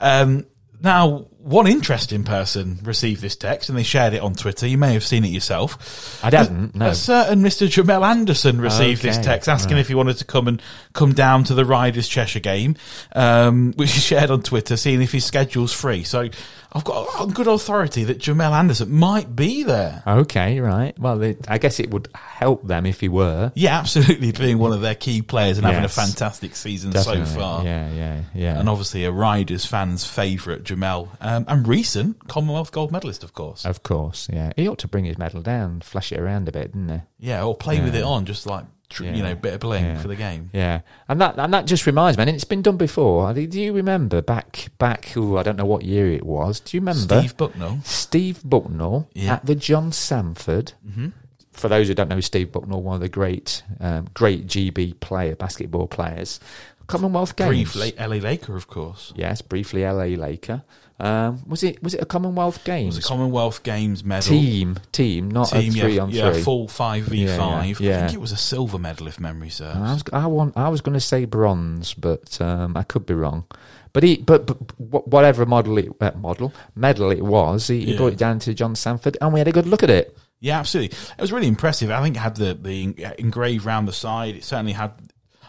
um, 0.00 0.46
now 0.80 1.26
one 1.48 1.66
interesting 1.66 2.24
person 2.24 2.78
received 2.82 3.22
this 3.22 3.34
text 3.34 3.68
and 3.68 3.78
they 3.78 3.82
shared 3.82 4.12
it 4.12 4.20
on 4.20 4.34
Twitter. 4.34 4.66
You 4.66 4.76
may 4.76 4.92
have 4.92 5.04
seen 5.04 5.24
it 5.24 5.28
yourself. 5.28 6.22
I 6.22 6.30
didn't, 6.30 6.74
no. 6.74 6.88
A 6.88 6.94
certain 6.94 7.40
Mr. 7.40 7.66
Jamell 7.66 8.06
Anderson 8.06 8.60
received 8.60 9.02
this 9.02 9.18
text 9.18 9.48
asking 9.48 9.74
right. 9.74 9.80
if 9.80 9.88
he 9.88 9.94
wanted 9.94 10.18
to 10.18 10.24
come 10.24 10.46
and 10.46 10.60
come 10.92 11.14
down 11.14 11.44
to 11.44 11.54
the 11.54 11.64
Riders 11.64 12.06
Cheshire 12.06 12.40
game, 12.40 12.76
um, 13.14 13.72
which 13.76 13.92
he 13.92 14.00
shared 14.00 14.30
on 14.30 14.42
Twitter, 14.42 14.76
seeing 14.76 15.00
if 15.00 15.12
his 15.12 15.24
schedule's 15.24 15.72
free. 15.72 16.04
So 16.04 16.28
I've 16.70 16.84
got 16.84 17.08
on 17.18 17.30
good 17.30 17.46
authority 17.46 18.04
that 18.04 18.18
Jamell 18.18 18.52
Anderson 18.52 18.92
might 18.92 19.34
be 19.34 19.62
there. 19.62 20.02
Okay, 20.06 20.60
right. 20.60 20.98
Well, 20.98 21.22
it, 21.22 21.46
I 21.48 21.56
guess 21.56 21.80
it 21.80 21.90
would 21.90 22.08
help 22.14 22.66
them 22.66 22.84
if 22.84 23.00
he 23.00 23.08
were. 23.08 23.52
Yeah, 23.54 23.78
absolutely, 23.78 24.32
being 24.32 24.58
one 24.58 24.72
of 24.72 24.82
their 24.82 24.94
key 24.94 25.22
players 25.22 25.56
and 25.56 25.66
having 25.66 25.84
a 25.84 25.88
fantastic 25.88 26.54
season 26.54 26.90
Definitely. 26.90 27.24
so 27.24 27.38
far. 27.38 27.64
Yeah, 27.64 27.90
yeah, 27.92 28.22
yeah. 28.34 28.60
And 28.60 28.68
obviously 28.68 29.04
a 29.04 29.10
Riders 29.10 29.64
fan's 29.64 30.06
favourite, 30.06 30.64
Jamell, 30.64 31.08
um, 31.22 31.37
and 31.46 31.68
recent 31.68 32.26
Commonwealth 32.28 32.72
gold 32.72 32.90
medalist, 32.90 33.22
of 33.22 33.34
course. 33.34 33.64
of 33.64 33.82
course, 33.82 34.28
yeah. 34.32 34.52
He 34.56 34.66
ought 34.66 34.78
to 34.78 34.88
bring 34.88 35.04
his 35.04 35.18
medal 35.18 35.42
down, 35.42 35.80
flash 35.80 36.10
it 36.12 36.18
around 36.18 36.48
a 36.48 36.52
bit, 36.52 36.72
didn't 36.72 36.88
he? 36.88 37.28
Yeah, 37.28 37.44
or 37.44 37.54
play 37.54 37.80
with 37.80 37.94
it 37.94 38.02
on, 38.04 38.24
just 38.24 38.46
like 38.46 38.64
tr- 38.88 39.04
Yeah. 39.04 39.14
you 39.14 39.22
know, 39.22 39.34
bit 39.34 39.54
of 39.54 39.60
bling 39.60 39.84
Yeah. 39.84 39.98
for 39.98 40.08
the 40.08 40.16
game. 40.16 40.50
Yeah, 40.52 40.80
and 41.08 41.20
that 41.20 41.38
and 41.38 41.52
that 41.54 41.66
just 41.66 41.86
reminds 41.86 42.16
me, 42.16 42.22
and 42.22 42.30
it's 42.30 42.44
been 42.44 42.62
done 42.62 42.76
before. 42.78 43.32
Do 43.34 43.40
you 43.60 43.72
remember 43.72 44.20
back 44.22 44.68
back? 44.78 45.16
Ooh, 45.16 45.36
I 45.36 45.42
don't 45.42 45.56
know 45.56 45.66
what 45.66 45.84
year 45.84 46.10
it 46.12 46.24
was. 46.26 46.60
Do 46.60 46.76
you 46.76 46.80
remember 46.80 47.00
Steve 47.20 47.36
Bucknall. 47.36 47.84
Steve 47.86 48.40
Bucknall 48.46 49.06
Yeah. 49.14 49.34
at 49.34 49.46
the 49.46 49.54
John 49.54 49.92
Sandford? 49.92 50.72
Mm-hmm. 50.86 51.08
For 51.52 51.68
those 51.68 51.88
who 51.88 51.94
don't 51.94 52.08
know, 52.08 52.20
Steve 52.20 52.52
Bucknall, 52.52 52.82
one 52.82 52.94
of 52.94 53.00
the 53.00 53.08
great 53.08 53.62
um, 53.80 54.06
great 54.14 54.46
GB 54.46 55.00
player 55.00 55.34
basketball 55.34 55.88
players, 55.88 56.38
Commonwealth 56.86 57.34
Games. 57.36 57.48
Briefly, 57.74 57.92
LA 57.98 58.16
Laker, 58.16 58.56
of 58.56 58.68
course. 58.68 59.12
yes, 59.16 59.42
briefly 59.42 59.82
LA 59.84 60.16
Laker. 60.16 60.62
Um, 61.00 61.42
was 61.46 61.62
it 61.62 61.80
was 61.82 61.94
it 61.94 62.02
a 62.02 62.06
Commonwealth 62.06 62.56
It 62.58 62.64
Games? 62.64 62.96
was 62.96 63.04
a 63.04 63.08
Commonwealth 63.08 63.62
Games 63.62 64.02
medal. 64.02 64.28
team 64.28 64.78
team, 64.90 65.30
not 65.30 65.50
Team, 65.50 65.72
a 65.72 65.80
three 65.80 65.94
yeah, 65.96 66.02
on 66.02 66.10
yeah, 66.10 66.32
three. 66.32 66.42
full 66.42 66.66
five 66.66 67.04
v 67.04 67.26
five. 67.28 67.78
Yeah, 67.80 67.90
yeah, 67.90 67.96
I 67.98 68.00
think 68.06 68.14
it 68.14 68.20
was 68.20 68.32
a 68.32 68.36
silver 68.36 68.78
medal, 68.78 69.06
if 69.06 69.20
memory 69.20 69.50
serves. 69.50 69.76
I 69.76 69.92
was 69.92 70.02
I 70.12 70.26
want 70.26 70.56
I 70.56 70.68
was 70.68 70.80
going 70.80 70.94
to 70.94 71.00
say 71.00 71.24
bronze, 71.24 71.94
but 71.94 72.40
um, 72.40 72.76
I 72.76 72.82
could 72.82 73.06
be 73.06 73.14
wrong. 73.14 73.44
But 73.92 74.02
he, 74.02 74.16
but, 74.18 74.46
but 74.46 74.78
whatever 75.08 75.46
model 75.46 75.78
it 75.78 75.88
uh, 76.00 76.10
model 76.16 76.52
medal 76.74 77.10
it 77.10 77.22
was, 77.22 77.68
he, 77.68 77.84
he 77.84 77.96
brought 77.96 78.12
it 78.12 78.18
down 78.18 78.38
to 78.40 78.52
John 78.52 78.74
Sandford, 78.74 79.16
and 79.20 79.32
we 79.32 79.40
had 79.40 79.48
a 79.48 79.52
good 79.52 79.66
look 79.66 79.82
at 79.82 79.90
it. 79.90 80.16
Yeah, 80.40 80.58
absolutely. 80.60 80.96
It 81.16 81.20
was 81.20 81.32
really 81.32 81.48
impressive. 81.48 81.90
I 81.90 82.02
think 82.02 82.16
it 82.16 82.20
had 82.20 82.36
the 82.36 82.54
the 82.54 83.14
engraved 83.18 83.64
round 83.64 83.88
the 83.88 83.92
side. 83.92 84.34
It 84.36 84.44
certainly 84.44 84.72
had. 84.72 84.92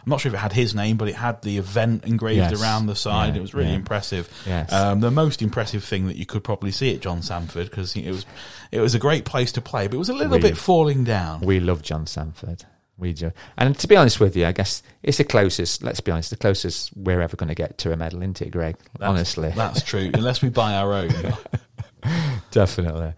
I'm 0.09 0.13
not 0.13 0.21
sure 0.21 0.31
if 0.31 0.33
it 0.33 0.37
had 0.39 0.53
his 0.53 0.73
name, 0.73 0.97
but 0.97 1.07
it 1.07 1.13
had 1.13 1.43
the 1.43 1.59
event 1.59 2.03
engraved 2.05 2.37
Yes. 2.51 2.59
around 2.59 2.87
the 2.87 2.95
side. 2.95 3.33
Yeah, 3.35 3.39
it 3.39 3.41
was 3.41 3.53
really 3.53 3.69
yeah. 3.69 3.75
impressive. 3.75 4.27
Yes. 4.47 4.73
Um, 4.73 5.01
the 5.01 5.11
most 5.11 5.43
impressive 5.43 5.83
thing 5.83 6.07
that 6.07 6.15
you 6.15 6.25
could 6.25 6.43
probably 6.43 6.71
see 6.71 6.95
at 6.95 6.99
John 6.99 7.21
Sandford 7.21 7.69
because 7.69 7.95
it 7.95 8.09
was 8.09 8.25
it 8.71 8.79
was 8.79 8.95
a 8.95 8.99
great 8.99 9.23
place 9.23 9.51
to 9.51 9.61
play, 9.61 9.85
but 9.85 9.93
it 9.93 9.99
was 9.99 10.09
a 10.09 10.13
little 10.13 10.37
We- 10.37 10.41
bit 10.41 10.57
falling 10.57 11.03
down. 11.03 11.41
We 11.41 11.59
love 11.59 11.83
John 11.83 12.07
Sandford. 12.07 12.65
We 12.97 13.13
do. 13.13 13.31
And 13.55 13.77
to 13.77 13.87
be 13.87 13.95
honest 13.95 14.19
with 14.19 14.35
you, 14.35 14.47
I 14.47 14.51
guess 14.51 14.81
it's 15.03 15.17
the 15.19 15.23
closest. 15.23 15.83
Let's 15.83 16.01
be 16.01 16.11
honest, 16.11 16.31
the 16.31 16.37
closest 16.37 16.91
we're 16.97 17.21
ever 17.21 17.37
going 17.37 17.47
to 17.49 17.55
get 17.55 17.77
to 17.77 17.93
a 17.93 17.95
medal, 17.95 18.21
isn't 18.23 18.41
it, 18.41 18.49
Greg? 18.49 18.77
That's- 18.97 19.09
Honestly, 19.09 19.53
that's 19.55 19.83
true. 19.83 20.09
Unless 20.13 20.41
we 20.41 20.49
buy 20.49 20.73
our 20.73 20.91
own. 20.91 21.11
definitely. 22.51 23.13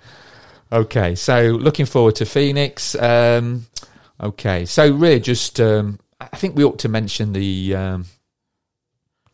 Okay, 0.72 1.16
so 1.16 1.42
looking 1.60 1.86
forward 1.86 2.16
to 2.18 2.26
Phoenix. 2.26 2.96
Um, 2.96 3.66
okay, 4.22 4.66
so 4.66 4.92
really, 4.94 5.20
just 5.20 5.60
um, 5.60 6.00
I 6.32 6.38
think 6.38 6.56
we 6.56 6.64
ought 6.64 6.80
to 6.80 6.90
mention 6.90 7.34
the 7.34 7.76
um, 7.76 8.06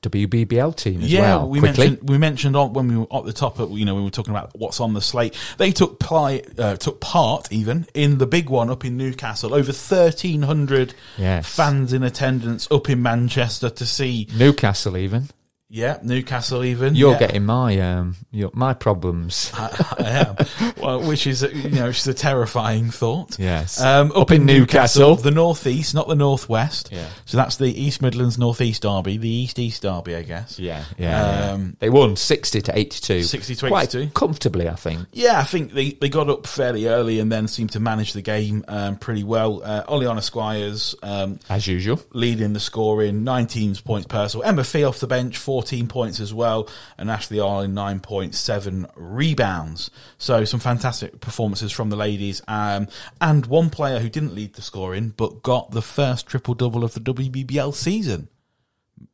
WBBL 0.03 0.75
team 0.75 1.01
as 1.01 1.11
yeah, 1.11 1.21
well. 1.37 1.49
we 1.49 1.59
quickly. 1.59 1.89
mentioned 1.89 2.09
we 2.09 2.17
mentioned 2.17 2.55
on, 2.55 2.73
when 2.73 2.87
we 2.87 2.97
were 2.97 3.07
at 3.11 3.25
the 3.25 3.33
top 3.33 3.59
of 3.59 3.71
you 3.71 3.83
know 3.83 3.95
we 3.95 4.03
were 4.03 4.09
talking 4.11 4.31
about 4.31 4.51
what's 4.57 4.79
on 4.79 4.93
the 4.93 5.01
slate. 5.01 5.35
They 5.57 5.71
took 5.71 5.99
pli 5.99 6.43
uh, 6.57 6.75
took 6.77 7.01
part 7.01 7.51
even 7.51 7.87
in 7.93 8.19
the 8.19 8.27
big 8.27 8.49
one 8.49 8.69
up 8.69 8.85
in 8.85 8.95
Newcastle. 8.95 9.53
Over 9.53 9.71
thirteen 9.71 10.43
hundred 10.43 10.93
Yes. 11.17 11.47
fans 11.53 11.93
in 11.93 12.03
attendance 12.03 12.67
up 12.71 12.89
in 12.89 13.01
Manchester 13.01 13.69
to 13.71 13.85
see. 13.85 14.27
Newcastle, 14.37 14.95
even 14.97 15.29
Yeah, 15.69 15.97
Newcastle 16.01 16.63
even. 16.63 16.95
you're 16.95 17.11
yeah. 17.13 17.19
getting 17.19 17.45
my 17.45 17.77
um, 17.81 18.15
your, 18.31 18.51
my 18.53 18.73
problems. 18.73 19.51
I, 19.55 19.95
I 19.99 20.09
am. 20.09 20.73
well, 20.81 21.01
which 21.05 21.27
is 21.27 21.43
uh, 21.43 21.49
you 21.49 21.69
know 21.71 21.87
which 21.87 21.97
is 21.99 22.07
a 22.07 22.13
terrifying 22.13 22.89
thought. 22.89 23.37
Yes, 23.37 23.81
Um, 23.81 24.11
up, 24.11 24.17
Up 24.17 24.31
in 24.31 24.41
in 24.41 24.45
Newcastle, 24.47 25.09
Newcastle. 25.09 25.23
the 25.23 25.31
northeast, 25.35 25.93
not 25.93 26.07
the 26.07 26.15
northwest. 26.15 26.89
Yeah. 26.91 27.09
So 27.25 27.35
that's 27.35 27.57
the 27.57 27.65
East 27.67 28.01
Midlands 28.01 28.37
Northeast 28.37 28.83
Derby, 28.83 29.17
the 29.17 29.27
East 29.29 29.59
East 29.59 29.81
Derby, 29.81 30.15
I 30.15 30.21
guess. 30.23 30.57
yeah, 30.57 30.85
yeah. 30.97 31.51
Um, 31.51 31.61
yeah. 31.65 31.71
They 31.79 31.89
won 31.89 32.15
sixty 32.15 32.61
to 32.61 32.77
eighty-two, 32.77 33.23
60 33.23 33.55
to 33.55 33.67
quite 33.67 33.93
82. 33.93 34.11
comfortably, 34.13 34.69
I 34.69 34.75
think. 34.75 35.05
Yeah, 35.11 35.37
I 35.39 35.43
think 35.43 35.73
they, 35.73 35.91
they 35.91 36.07
got 36.07 36.29
up 36.29 36.47
fairly 36.47 36.87
early 36.87 37.19
and 37.19 37.29
then 37.29 37.49
seemed 37.49 37.71
to 37.73 37.81
manage 37.81 38.13
the 38.13 38.21
game 38.21 38.63
um, 38.69 38.95
pretty 38.95 39.25
well. 39.25 39.61
Uh, 39.63 39.83
Oleana 39.89 40.21
Squires 40.21 40.95
um, 41.03 41.39
As 41.49 41.67
usual. 41.67 41.99
leading 42.13 42.53
the 42.53 42.61
scoring, 42.61 43.25
19 43.25 43.75
points 43.83 44.07
personal. 44.07 44.45
Emma 44.45 44.63
Fee 44.63 44.85
off 44.85 44.99
the 44.99 45.07
bench, 45.07 45.37
14 45.57 45.87
points 45.87 46.19
as 46.19 46.35
well. 46.35 46.69
And 46.99 47.09
Ashley 47.09 47.39
Arlen, 47.39 47.73
9.7 47.73 48.91
rebounds. 48.95 49.89
So 50.19 50.45
some 50.45 50.59
fantastic 50.59 51.19
performances 51.19 51.71
from 51.71 51.89
the 51.89 51.95
ladies. 51.95 52.43
Um, 52.47 52.87
and 53.19 53.47
one 53.47 53.71
player 53.71 53.97
who 53.97 54.07
didn't 54.07 54.35
lead 54.35 54.53
the 54.53 54.61
scoring 54.61 55.15
but 55.17 55.41
got 55.41 55.71
the 55.71 55.81
first 55.81 56.27
triple 56.27 56.53
double 56.53 56.83
of 56.83 56.93
the 56.93 56.99
WBBL 56.99 57.73
season, 57.73 58.27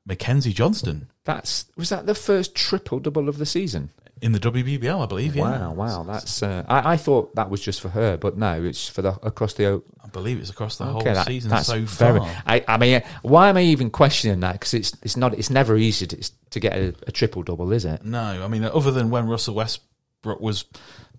Mackenzie 0.06 0.52
Johnston. 0.52 1.10
That's 1.24 1.68
was 1.78 1.88
that 1.88 2.08
the 2.08 2.16
first 2.16 2.54
triple 2.54 3.00
double 3.00 3.30
of 3.30 3.38
the 3.38 3.46
season? 3.46 3.92
In 4.24 4.32
the 4.32 4.40
WBBL, 4.40 5.04
I 5.04 5.06
believe, 5.06 5.36
yeah. 5.36 5.42
Wow, 5.44 5.74
wow, 5.74 6.04
that's. 6.04 6.42
Uh, 6.42 6.64
I, 6.70 6.94
I 6.94 6.98
thought 6.98 7.36
that 7.36 7.50
was 7.50 7.60
just 7.60 7.82
for 7.82 7.90
her, 7.90 8.16
but 8.16 8.38
no, 8.38 8.64
it's 8.64 8.88
for 8.88 9.02
the 9.02 9.10
across 9.22 9.54
the. 9.56 9.84
I 10.02 10.08
believe 10.08 10.40
it's 10.40 10.50
across 10.50 10.78
the 10.78 10.86
Okay, 10.86 10.92
whole 10.94 11.04
that- 11.04 11.28
season 11.28 11.50
that's 11.50 11.68
so 11.68 11.86
far. 11.86 12.14
very. 12.20 12.32
I, 12.48 12.64
I 12.68 12.78
mean, 12.78 13.04
why 13.22 13.50
am 13.50 13.58
I 13.58 13.64
even 13.64 13.90
questioning 13.90 14.40
that? 14.40 14.54
Because 14.54 14.74
it's 14.74 14.96
it's 15.04 15.18
not 15.18 15.34
it's 15.38 15.50
never 15.50 15.76
easy 15.76 16.08
to, 16.08 16.32
to 16.52 16.60
get 16.62 16.74
a, 16.74 16.96
a 17.06 17.12
triple 17.12 17.44
double, 17.44 17.74
is 17.74 17.84
it? 17.84 18.06
No, 18.06 18.22
I 18.22 18.48
mean, 18.48 18.64
other 18.64 18.92
than 18.92 19.10
when 19.10 19.28
Russell 19.28 19.56
Westbrook 19.56 20.40
was 20.40 20.64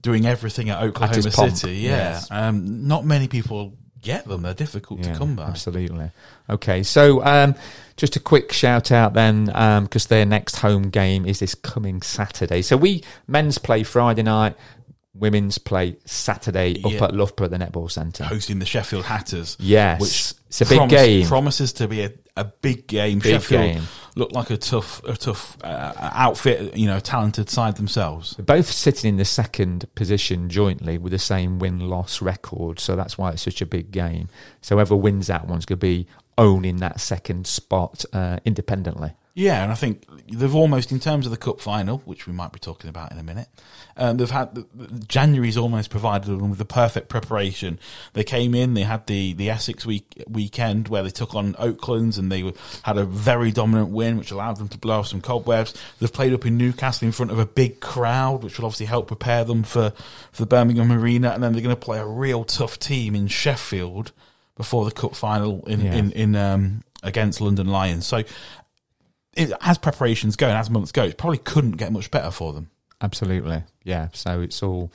doing 0.00 0.24
everything 0.26 0.70
at 0.70 0.82
Oklahoma 0.82 1.30
pomp, 1.30 1.52
City, 1.56 1.76
yeah, 1.76 1.90
yes. 1.90 2.28
um, 2.30 2.88
not 2.88 3.04
many 3.04 3.28
people 3.28 3.76
get 4.04 4.26
them. 4.26 4.42
They're 4.42 4.54
difficult 4.54 5.02
to 5.02 5.14
come 5.14 5.34
by. 5.34 5.44
Absolutely. 5.44 6.10
Okay, 6.48 6.82
so 6.82 7.24
um, 7.24 7.54
just 7.96 8.14
a 8.16 8.20
quick 8.20 8.52
shout 8.52 8.92
out 8.92 9.14
then, 9.14 9.46
because 9.82 10.06
their 10.06 10.24
next 10.26 10.56
home 10.56 10.90
game 10.90 11.26
is 11.26 11.40
this 11.40 11.54
coming 11.54 12.02
Saturday. 12.02 12.62
So 12.62 12.76
we 12.76 13.02
men's 13.26 13.58
play 13.58 13.82
Friday 13.82 14.22
night, 14.22 14.54
women's 15.14 15.58
play 15.58 15.96
Saturday 16.04 16.82
up 16.84 17.00
at 17.02 17.14
Loughborough 17.14 17.46
at 17.46 17.50
the 17.50 17.56
Netball 17.58 17.90
Centre. 17.90 18.24
Hosting 18.24 18.58
the 18.58 18.66
Sheffield 18.66 19.04
Hatters, 19.04 19.56
Yes, 19.58 20.00
which 20.00 20.34
it's 20.48 20.60
a 20.60 20.66
big 20.66 20.76
promise- 20.78 20.92
game. 20.92 21.26
Promises 21.26 21.72
to 21.74 21.88
be 21.88 22.02
a, 22.02 22.12
a 22.36 22.44
big 22.44 22.86
game. 22.86 23.18
Big 23.20 23.32
Sheffield 23.40 23.62
game. 23.62 23.82
Look 24.14 24.32
like 24.32 24.50
a 24.50 24.56
tough, 24.56 25.02
a 25.04 25.16
tough 25.16 25.56
uh, 25.62 25.92
outfit. 25.98 26.76
You 26.76 26.86
know, 26.86 27.00
talented 27.00 27.50
side 27.50 27.76
themselves. 27.76 28.34
Both 28.34 28.70
sitting 28.70 29.10
in 29.10 29.16
the 29.16 29.24
second 29.24 29.86
position 29.94 30.48
jointly 30.48 30.98
with 30.98 31.12
the 31.12 31.18
same 31.18 31.58
win 31.58 31.80
loss 31.80 32.22
record, 32.22 32.78
so 32.78 32.96
that's 32.96 33.18
why 33.18 33.30
it's 33.30 33.42
such 33.42 33.60
a 33.60 33.66
big 33.66 33.90
game. 33.90 34.28
So 34.60 34.76
whoever 34.76 34.96
wins 34.96 35.26
that 35.28 35.46
one's 35.46 35.66
going 35.66 35.78
to 35.78 35.86
be 35.86 36.06
owning 36.36 36.78
that 36.78 37.00
second 37.00 37.46
spot 37.46 38.04
uh, 38.12 38.38
independently. 38.44 39.12
Yeah, 39.36 39.64
and 39.64 39.72
I 39.72 39.74
think 39.74 40.04
they've 40.32 40.54
almost, 40.54 40.92
in 40.92 41.00
terms 41.00 41.26
of 41.26 41.32
the 41.32 41.36
cup 41.36 41.60
final, 41.60 41.98
which 42.04 42.28
we 42.28 42.32
might 42.32 42.52
be 42.52 42.60
talking 42.60 42.88
about 42.88 43.10
in 43.10 43.18
a 43.18 43.22
minute, 43.24 43.48
um, 43.96 44.16
they've 44.16 44.30
had 44.30 44.54
the, 44.54 44.64
the- 44.72 45.04
January's 45.06 45.56
almost 45.56 45.90
provided 45.90 46.28
them 46.28 46.50
with 46.50 46.58
the 46.60 46.64
perfect 46.64 47.08
preparation. 47.08 47.80
They 48.12 48.22
came 48.22 48.54
in, 48.54 48.74
they 48.74 48.82
had 48.82 49.08
the, 49.08 49.32
the 49.32 49.50
Essex 49.50 49.84
week 49.84 50.22
weekend 50.28 50.86
where 50.86 51.02
they 51.02 51.10
took 51.10 51.34
on 51.34 51.56
Oaklands 51.58 52.16
and 52.16 52.30
they 52.30 52.52
had 52.82 52.96
a 52.96 53.04
very 53.04 53.50
dominant 53.50 53.88
win, 53.90 54.18
which 54.18 54.30
allowed 54.30 54.58
them 54.58 54.68
to 54.68 54.78
blow 54.78 55.00
off 55.00 55.08
some 55.08 55.20
cobwebs. 55.20 55.74
They've 55.98 56.12
played 56.12 56.32
up 56.32 56.46
in 56.46 56.56
Newcastle 56.56 57.06
in 57.06 57.10
front 57.12 57.32
of 57.32 57.40
a 57.40 57.46
big 57.46 57.80
crowd, 57.80 58.44
which 58.44 58.58
will 58.58 58.66
obviously 58.66 58.86
help 58.86 59.08
prepare 59.08 59.42
them 59.42 59.64
for, 59.64 59.90
for 60.30 60.42
the 60.42 60.46
Birmingham 60.46 60.92
Arena, 60.92 61.30
and 61.30 61.42
then 61.42 61.52
they're 61.54 61.62
going 61.62 61.74
to 61.74 61.80
play 61.84 61.98
a 61.98 62.06
real 62.06 62.44
tough 62.44 62.78
team 62.78 63.16
in 63.16 63.26
Sheffield 63.26 64.12
before 64.56 64.84
the 64.84 64.92
cup 64.92 65.16
final 65.16 65.64
in 65.66 65.80
Yeah. 65.80 65.94
in, 65.94 66.12
in 66.12 66.36
um, 66.36 66.84
against 67.02 67.40
London 67.40 67.66
Lions. 67.66 68.06
So 68.06 68.22
as 69.60 69.78
preparations 69.78 70.36
go 70.36 70.48
and 70.48 70.56
as 70.56 70.70
months 70.70 70.92
go, 70.92 71.04
it 71.04 71.18
probably 71.18 71.38
couldn't 71.38 71.72
get 71.72 71.92
much 71.92 72.10
better 72.10 72.30
for 72.30 72.52
them. 72.52 72.70
Absolutely, 73.00 73.62
yeah. 73.82 74.08
So 74.12 74.40
it's 74.40 74.62
all 74.62 74.92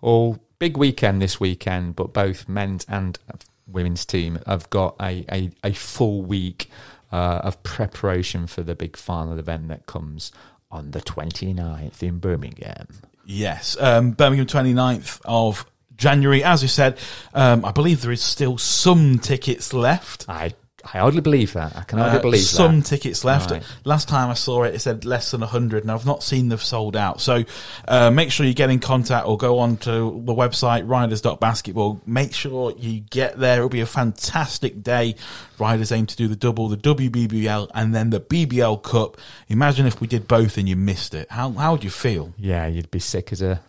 all 0.00 0.38
big 0.58 0.76
weekend 0.76 1.20
this 1.20 1.40
weekend, 1.40 1.96
but 1.96 2.12
both 2.12 2.48
men's 2.48 2.84
and 2.88 3.18
women's 3.66 4.04
team 4.04 4.38
have 4.46 4.68
got 4.70 4.96
a 5.00 5.24
a, 5.30 5.50
a 5.64 5.72
full 5.72 6.22
week 6.22 6.70
uh, 7.12 7.40
of 7.42 7.62
preparation 7.62 8.46
for 8.46 8.62
the 8.62 8.74
big 8.74 8.96
final 8.96 9.38
event 9.38 9.68
that 9.68 9.86
comes 9.86 10.32
on 10.70 10.92
the 10.92 11.00
29th 11.00 12.02
in 12.02 12.18
Birmingham. 12.18 12.86
Yes, 13.24 13.76
um, 13.80 14.12
Birmingham 14.12 14.46
29th 14.46 15.20
of 15.24 15.66
January. 15.96 16.42
As 16.42 16.62
we 16.62 16.68
said, 16.68 16.98
um, 17.34 17.64
I 17.64 17.72
believe 17.72 18.02
there 18.02 18.12
is 18.12 18.22
still 18.22 18.58
some 18.58 19.18
tickets 19.18 19.72
left. 19.72 20.28
I 20.28 20.54
I 20.84 20.98
hardly 20.98 21.20
believe 21.20 21.52
that. 21.52 21.76
I 21.76 21.82
can 21.82 21.98
hardly 21.98 22.18
Uh, 22.18 22.22
believe 22.22 22.40
some 22.42 22.80
that. 22.80 22.86
tickets 22.86 23.24
left. 23.24 23.50
Right. 23.50 23.62
Last 23.84 24.08
time 24.08 24.30
I 24.30 24.34
saw 24.34 24.62
it, 24.64 24.74
it 24.74 24.80
said 24.80 25.04
less 25.04 25.30
than 25.30 25.42
100, 25.42 25.82
and 25.82 25.90
I've 25.92 26.06
not 26.06 26.22
seen 26.22 26.48
they've 26.48 26.62
sold 26.62 26.96
out. 26.96 27.20
So 27.20 27.44
uh, 27.86 28.10
make 28.10 28.30
sure 28.30 28.46
you 28.46 28.54
get 28.54 28.70
in 28.70 28.78
contact 28.78 29.26
or 29.26 29.36
go 29.36 29.58
on 29.58 29.76
to 29.78 29.90
the 30.24 30.34
website, 30.34 30.88
riders.basketball. 30.88 32.00
Make 32.06 32.32
sure 32.34 32.72
you 32.78 33.00
get 33.10 33.38
there. 33.38 33.56
It'll 33.58 33.68
be 33.68 33.80
a 33.80 33.86
fantastic 33.86 34.82
day. 34.82 35.16
Riders 35.58 35.92
aim 35.92 36.06
to 36.06 36.16
do 36.16 36.28
the 36.28 36.36
double, 36.36 36.68
the 36.68 36.76
WBBL, 36.78 37.70
and 37.74 37.94
then 37.94 38.10
the 38.10 38.20
BBL 38.20 38.82
Cup. 38.82 39.18
Imagine 39.48 39.86
if 39.86 40.00
we 40.00 40.06
did 40.06 40.26
both 40.26 40.56
and 40.56 40.68
you 40.68 40.76
missed 40.76 41.14
it. 41.14 41.30
How, 41.30 41.50
how 41.52 41.72
would 41.72 41.84
you 41.84 41.90
feel? 41.90 42.32
Yeah, 42.38 42.66
you'd 42.66 42.90
be 42.90 43.00
sick 43.00 43.32
as 43.32 43.42
a. 43.42 43.60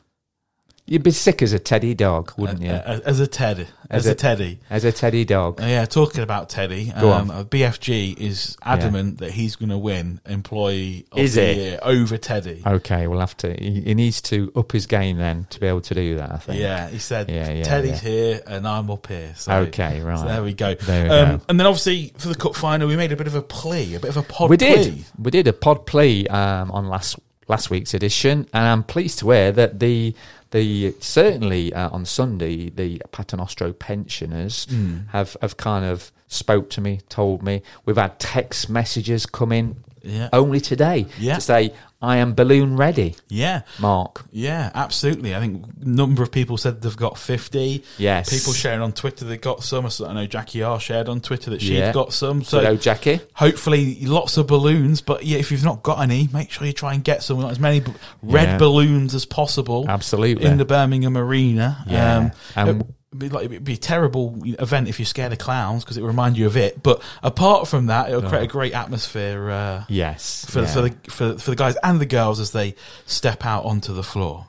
You'd 0.88 1.04
be 1.04 1.12
sick 1.12 1.42
as 1.42 1.54
a 1.54 1.60
teddy 1.60 1.94
dog, 1.94 2.34
wouldn't 2.38 2.62
you? 2.62 2.70
As 2.72 3.20
a 3.22 3.28
Ted, 3.28 3.60
as, 3.60 3.68
As 3.90 4.08
a, 4.08 4.12
a- 4.12 4.16
Teddy. 4.16 4.60
as 4.70 4.84
a 4.84 4.92
teddy 4.92 5.24
dog. 5.24 5.62
Uh, 5.62 5.66
yeah, 5.66 5.86
talking 5.86 6.22
about 6.22 6.50
Teddy, 6.50 6.92
um, 6.92 7.30
BFG 7.30 8.18
is 8.18 8.58
adamant 8.62 9.20
that 9.20 9.32
he's 9.32 9.56
going 9.56 9.70
to 9.70 9.78
win 9.78 10.20
Employee 10.26 11.06
of 11.14 11.20
Is 11.20 11.36
the 11.36 11.44
it? 11.44 11.58
Year 11.58 11.80
over 11.82 12.18
Teddy. 12.18 12.62
Okay, 12.66 13.08
we'll 13.08 13.20
have 13.22 13.38
to. 13.38 13.54
He, 13.54 13.82
he 13.82 13.94
needs 13.94 14.22
to 14.24 14.52
up 14.56 14.72
his 14.74 14.86
game 14.86 15.18
then 15.18 15.46
to 15.52 15.60
be 15.62 15.68
able 15.68 15.82
to 15.82 15.94
do 15.94 16.18
that. 16.18 16.32
I 16.32 16.38
think. 16.38 16.60
Yeah, 16.60 16.90
he 16.90 16.98
said 17.00 17.30
Yeah, 17.30 17.50
yeah, 17.52 17.64
Teddy's 17.64 18.02
here 18.02 18.42
and 18.46 18.68
I'm 18.68 18.90
up 18.92 19.08
here. 19.08 19.34
So, 19.38 19.52
Okay, 19.54 20.02
right. 20.02 20.20
so 20.20 20.26
there 20.26 20.44
we 20.44 20.54
go. 20.54 20.74
There 20.76 21.04
we 21.04 21.10
um, 21.10 21.38
go. 21.38 21.44
And 21.48 21.60
then 21.60 21.68
obviously 21.68 22.12
for 22.18 22.28
the 22.28 22.36
cup 22.36 22.56
final, 22.56 22.88
we 22.90 22.98
made 22.98 23.12
a 23.14 23.16
bit 23.16 23.28
of 23.28 23.36
a 23.36 23.42
plea, 23.42 23.96
a 23.96 24.00
bit 24.00 24.10
of 24.10 24.18
a 24.18 24.24
pod 24.24 24.50
we 24.50 24.58
plea. 24.58 24.76
did. 24.76 25.06
We 25.18 25.32
did 25.32 25.48
a 25.48 25.54
pod 25.54 25.86
plea 25.86 26.28
um, 26.28 26.70
on 26.72 26.90
last 26.90 27.18
last 27.48 27.70
week's 27.70 27.94
edition, 27.94 28.48
and 28.54 28.64
I'm 28.66 28.84
pleased 28.84 29.20
to 29.20 29.32
hear 29.32 29.52
that 29.52 29.80
the 29.80 30.14
the 30.52 30.94
certainly 31.00 31.74
uh, 31.74 31.90
on 31.92 32.06
Sunday 32.06 32.70
the 32.70 33.02
Paternostro 33.12 33.78
pensioners 33.78 34.66
Hmm. 34.70 34.98
have 35.12 35.36
have 35.42 35.58
kind 35.58 35.86
of 35.86 36.12
spoke 36.28 36.70
to 36.72 36.82
me, 36.82 37.00
told 37.10 37.42
me 37.44 37.62
we've 37.86 37.98
had 37.98 38.20
text 38.20 38.70
messages 38.70 39.26
come 39.26 39.52
in 39.52 39.76
Yeah. 40.04 40.30
only 40.34 40.60
today 40.60 41.06
Yeah. 41.20 41.36
to 41.36 41.42
say 41.42 41.74
I 42.04 42.18
am 42.18 42.34
balloon 42.34 42.78
ready, 42.78 43.16
Yeah. 43.30 43.62
Mark. 43.80 44.26
Yeah, 44.32 44.72
absolutely. 44.74 45.36
I 45.36 45.40
think 45.40 45.66
number 45.86 46.24
of 46.24 46.32
people 46.32 46.58
said 46.58 46.82
they've 46.82 46.98
got 46.98 47.18
50. 47.18 47.84
Yes. 48.00 48.30
People 48.30 48.54
sharing 48.54 48.82
on 48.82 48.92
Twitter 48.92 49.24
they've 49.26 49.40
got 49.40 49.64
some. 49.64 49.88
I 50.06 50.14
know 50.14 50.26
Jackie 50.26 50.64
R 50.64 50.80
shared 50.80 51.08
on 51.10 51.22
Twitter 51.22 51.52
that 51.52 51.62
she'd 51.62 51.78
Yeah. 51.78 51.92
got 51.92 52.12
some. 52.12 52.44
So 52.44 52.60
Hello, 52.60 52.76
Jackie. 52.76 53.20
hopefully 53.34 54.00
lots 54.06 54.38
of 54.38 54.48
balloons. 54.48 55.02
But 55.02 55.26
yeah, 55.26 55.38
if 55.38 55.52
you've 55.52 55.64
not 55.64 55.84
got 55.84 56.00
any, 56.02 56.28
make 56.34 56.50
sure 56.52 56.66
you 56.66 56.74
try 56.74 56.94
and 56.96 57.04
get 57.04 57.22
some. 57.22 57.44
As 57.46 57.60
many 57.60 57.84
red 58.24 58.50
Yeah. 58.50 58.58
balloons 58.58 59.14
as 59.14 59.26
possible. 59.26 59.86
Absolutely. 59.88 60.46
In 60.46 60.58
the 60.58 60.66
Birmingham 60.66 61.16
Arena. 61.18 61.84
Yeah. 61.88 62.18
Um, 62.18 62.32
And- 62.56 62.94
it'd 63.12 63.20
be 63.20 63.30
like 63.30 63.46
it'd 63.46 63.64
be 63.64 63.74
a 63.74 63.78
terrible 63.78 64.40
event 64.44 64.88
if 64.88 64.98
you're 65.00 65.06
scared 65.06 65.34
of 65.34 65.38
clowns 65.38 65.84
because 65.84 65.98
it 65.98 66.04
remind 66.04 66.38
you 66.38 66.46
of 66.46 66.56
it. 66.56 66.82
But 66.82 67.02
apart 67.22 67.68
from 67.68 67.88
that, 67.88 68.10
it'll 68.10 68.22
create 68.22 68.44
a 68.44 68.48
great 68.48 68.74
atmosphere 68.74 69.50
uh, 69.50 69.84
Yes. 69.90 70.46
for 70.50 70.62
yeah. 70.62 70.66
for 70.68 70.82
the 70.82 70.96
for, 71.12 71.38
for 71.38 71.50
the 71.52 71.56
guys 71.58 71.76
and 71.84 72.00
the 72.00 72.06
girls 72.06 72.40
as 72.40 72.52
they 72.52 72.76
step 73.06 73.46
out 73.46 73.66
onto 73.66 73.94
the 73.94 74.04
floor. 74.04 74.48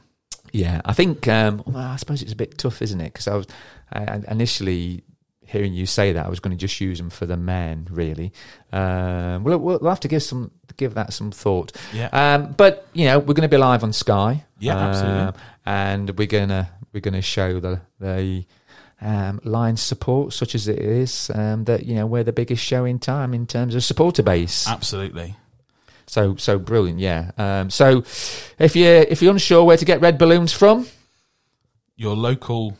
Yeah, 0.52 0.80
I 0.84 0.92
think. 0.92 1.26
Um, 1.28 1.62
well, 1.66 1.78
I 1.82 1.96
suppose 1.96 2.22
it's 2.22 2.32
a 2.32 2.36
bit 2.36 2.58
tough, 2.58 2.82
isn't 2.82 3.00
it? 3.00 3.12
Because 3.12 3.26
I 3.26 3.34
was 3.36 3.46
I, 3.90 4.20
initially 4.28 5.02
hearing 5.46 5.74
you 5.74 5.84
say 5.84 6.12
that 6.12 6.24
I 6.24 6.28
was 6.30 6.40
going 6.40 6.56
to 6.56 6.60
just 6.60 6.80
use 6.80 6.98
them 6.98 7.10
for 7.10 7.26
the 7.26 7.36
men, 7.36 7.86
really. 7.90 8.32
Um, 8.72 9.44
we'll, 9.44 9.58
we'll 9.58 9.88
have 9.88 10.00
to 10.00 10.08
give 10.08 10.22
some 10.22 10.50
give 10.76 10.94
that 10.94 11.12
some 11.12 11.30
thought. 11.30 11.72
Yeah. 11.92 12.08
Um, 12.12 12.52
but 12.52 12.86
you 12.92 13.06
know, 13.06 13.18
we're 13.18 13.34
going 13.34 13.48
to 13.48 13.54
be 13.54 13.56
live 13.58 13.82
on 13.82 13.92
Sky. 13.92 14.44
Yeah, 14.58 14.76
absolutely. 14.76 15.20
Um, 15.20 15.34
and 15.64 16.18
we're 16.18 16.26
gonna 16.26 16.70
we're 16.92 17.00
gonna 17.00 17.22
show 17.22 17.60
the 17.60 17.80
the. 18.00 18.44
Um, 19.04 19.40
line 19.42 19.76
support, 19.76 20.32
such 20.32 20.54
as 20.54 20.68
it 20.68 20.78
is, 20.78 21.28
um, 21.34 21.64
that 21.64 21.86
you 21.86 21.96
know 21.96 22.06
we're 22.06 22.22
the 22.22 22.32
biggest 22.32 22.62
show 22.62 22.84
in 22.84 23.00
time 23.00 23.34
in 23.34 23.48
terms 23.48 23.74
of 23.74 23.82
supporter 23.82 24.22
base. 24.22 24.68
Absolutely. 24.68 25.34
So 26.06 26.36
so 26.36 26.56
brilliant, 26.60 27.00
yeah. 27.00 27.32
Um, 27.36 27.68
so 27.68 28.04
if 28.60 28.76
you 28.76 28.86
if 28.86 29.20
you're 29.20 29.32
unsure 29.32 29.64
where 29.64 29.76
to 29.76 29.84
get 29.84 30.00
red 30.00 30.18
balloons 30.18 30.52
from, 30.52 30.86
Your 31.96 32.14
local 32.14 32.78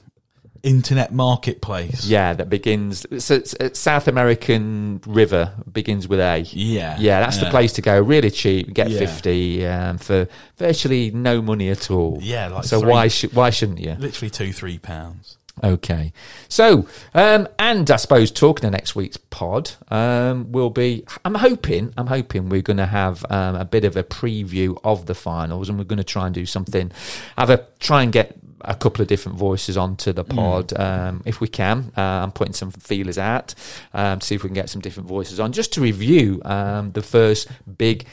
internet 0.63 1.13
marketplace. 1.13 2.07
Yeah, 2.07 2.33
that 2.35 2.49
begins. 2.49 3.05
So 3.25 3.43
South 3.73 4.09
American 4.09 5.01
River 5.07 5.53
begins 5.71 6.09
with 6.09 6.21
A. 6.21 6.39
Yeah. 6.39 6.97
Yeah, 6.99 7.21
that's 7.21 7.39
the 7.39 7.51
place 7.51 7.73
to 7.75 7.83
go. 7.83 8.01
Really 8.01 8.31
cheap. 8.31 8.73
Get 8.73 8.91
Yeah. 8.91 8.99
fifty 8.99 9.67
um, 9.67 9.99
for 9.99 10.29
virtually 10.59 11.11
no 11.11 11.43
money 11.43 11.69
at 11.71 11.91
all. 11.91 12.19
Yeah, 12.21 12.49
like 12.49 12.65
so 12.65 12.81
three- 12.81 12.91
why 12.91 13.09
should 13.09 13.33
why 13.35 13.51
shouldn't 13.51 13.81
you? 13.81 13.95
Literally 13.99 14.31
two, 14.31 14.53
three 14.53 14.79
pounds. 14.79 15.39
Okay. 15.63 16.15
So, 16.49 16.87
um, 17.13 17.47
and 17.59 17.91
I 17.91 17.97
suppose 17.97 18.31
talking 18.31 18.63
to 18.63 18.71
next 18.71 18.97
week's 18.97 19.19
pod, 19.19 19.71
um, 19.91 20.51
will 20.51 20.71
be, 20.71 21.05
I'm 21.27 21.35
hoping, 21.35 21.93
I'm 21.99 22.07
hoping 22.07 22.49
we're 22.49 22.63
going 22.63 22.79
to 22.79 22.87
have 22.87 23.23
um, 23.29 23.57
a 23.57 23.65
bit 23.67 23.85
of 23.85 23.95
a 23.99 24.03
preview 24.03 24.81
of 24.83 25.05
the 25.05 25.15
finals 25.15 25.69
and 25.69 25.77
we're 25.77 25.85
going 25.85 25.99
to 25.99 26.05
try 26.05 26.25
and 26.25 26.35
do 26.35 26.47
something, 26.47 26.91
have 27.37 27.51
a, 27.51 27.67
try 27.81 28.03
and 28.03 28.11
get 28.13 28.35
a 28.65 28.75
couple 28.75 29.03
of 29.03 29.09
different 29.09 29.39
voices 29.39 29.77
onto 29.77 30.13
the 30.13 30.25
pod 30.25 30.79
um, 30.79 31.23
if 31.25 31.41
we 31.41 31.49
can. 31.49 31.93
Uh, 31.97 32.01
I'm 32.01 32.33
putting 32.33 32.55
some 32.55 32.71
feelers 32.71 33.19
out, 33.19 33.55
um, 33.93 34.21
see 34.21 34.35
if 34.35 34.43
we 34.43 34.49
can 34.49 34.55
get 34.55 34.71
some 34.71 34.81
different 34.81 35.09
voices 35.09 35.41
on 35.41 35.53
just 35.53 35.73
to 35.75 35.81
review 35.81 36.41
um, 36.45 36.93
the 36.93 37.03
first 37.03 37.49
big 37.77 38.07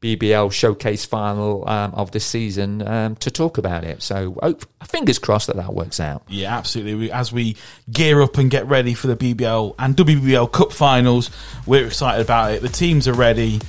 BBL 0.00 0.50
showcase 0.50 1.04
final 1.04 1.68
um, 1.68 1.92
of 1.94 2.10
the 2.10 2.20
season 2.20 2.86
um, 2.86 3.16
to 3.16 3.30
talk 3.30 3.58
about 3.58 3.84
it. 3.84 4.02
So, 4.02 4.38
oh, 4.42 4.56
fingers 4.84 5.18
crossed 5.18 5.48
that 5.48 5.56
that 5.56 5.74
works 5.74 6.00
out. 6.00 6.22
Yeah, 6.28 6.56
absolutely. 6.56 6.94
We, 6.94 7.10
as 7.10 7.32
we 7.32 7.56
gear 7.90 8.22
up 8.22 8.38
and 8.38 8.50
get 8.50 8.66
ready 8.66 8.94
for 8.94 9.08
the 9.08 9.16
BBL 9.16 9.74
and 9.78 9.94
WBL 9.94 10.50
Cup 10.52 10.72
finals, 10.72 11.30
we're 11.66 11.86
excited 11.86 12.22
about 12.22 12.52
it. 12.52 12.62
The 12.62 12.68
teams 12.68 13.06
are 13.08 13.12
ready. 13.14 13.60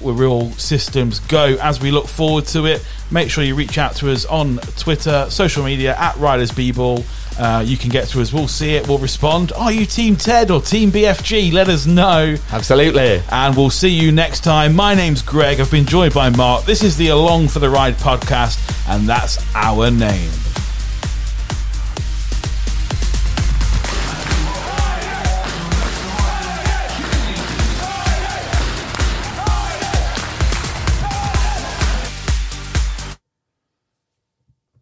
We're 0.00 0.26
all 0.26 0.50
systems 0.52 1.20
go 1.20 1.56
as 1.60 1.80
we 1.80 1.90
look 1.90 2.06
forward 2.06 2.46
to 2.46 2.66
it. 2.66 2.86
Make 3.10 3.30
sure 3.30 3.44
you 3.44 3.54
reach 3.54 3.78
out 3.78 3.96
to 3.96 4.10
us 4.10 4.24
on 4.24 4.58
Twitter, 4.78 5.26
social 5.30 5.64
media 5.64 5.96
at 5.96 6.16
Riders 6.16 6.50
B-Ball. 6.52 7.04
Uh, 7.38 7.62
you 7.66 7.76
can 7.76 7.90
get 7.90 8.08
to 8.08 8.20
us. 8.20 8.32
We'll 8.32 8.48
see 8.48 8.74
it. 8.76 8.88
We'll 8.88 8.98
respond. 8.98 9.52
Are 9.52 9.70
you 9.70 9.84
Team 9.84 10.16
Ted 10.16 10.50
or 10.50 10.60
Team 10.60 10.90
BFG? 10.90 11.52
Let 11.52 11.68
us 11.68 11.86
know. 11.86 12.36
Absolutely. 12.50 13.22
And 13.30 13.56
we'll 13.56 13.70
see 13.70 13.90
you 13.90 14.10
next 14.10 14.42
time. 14.42 14.74
My 14.74 14.94
name's 14.94 15.22
Greg. 15.22 15.60
I've 15.60 15.70
been 15.70 15.84
joined 15.84 16.14
by 16.14 16.30
Mark. 16.30 16.64
This 16.64 16.82
is 16.82 16.96
the 16.96 17.08
Along 17.08 17.48
for 17.48 17.58
the 17.58 17.68
Ride 17.68 17.94
podcast, 17.96 18.58
and 18.88 19.06
that's 19.06 19.38
our 19.54 19.90
name. 19.90 20.30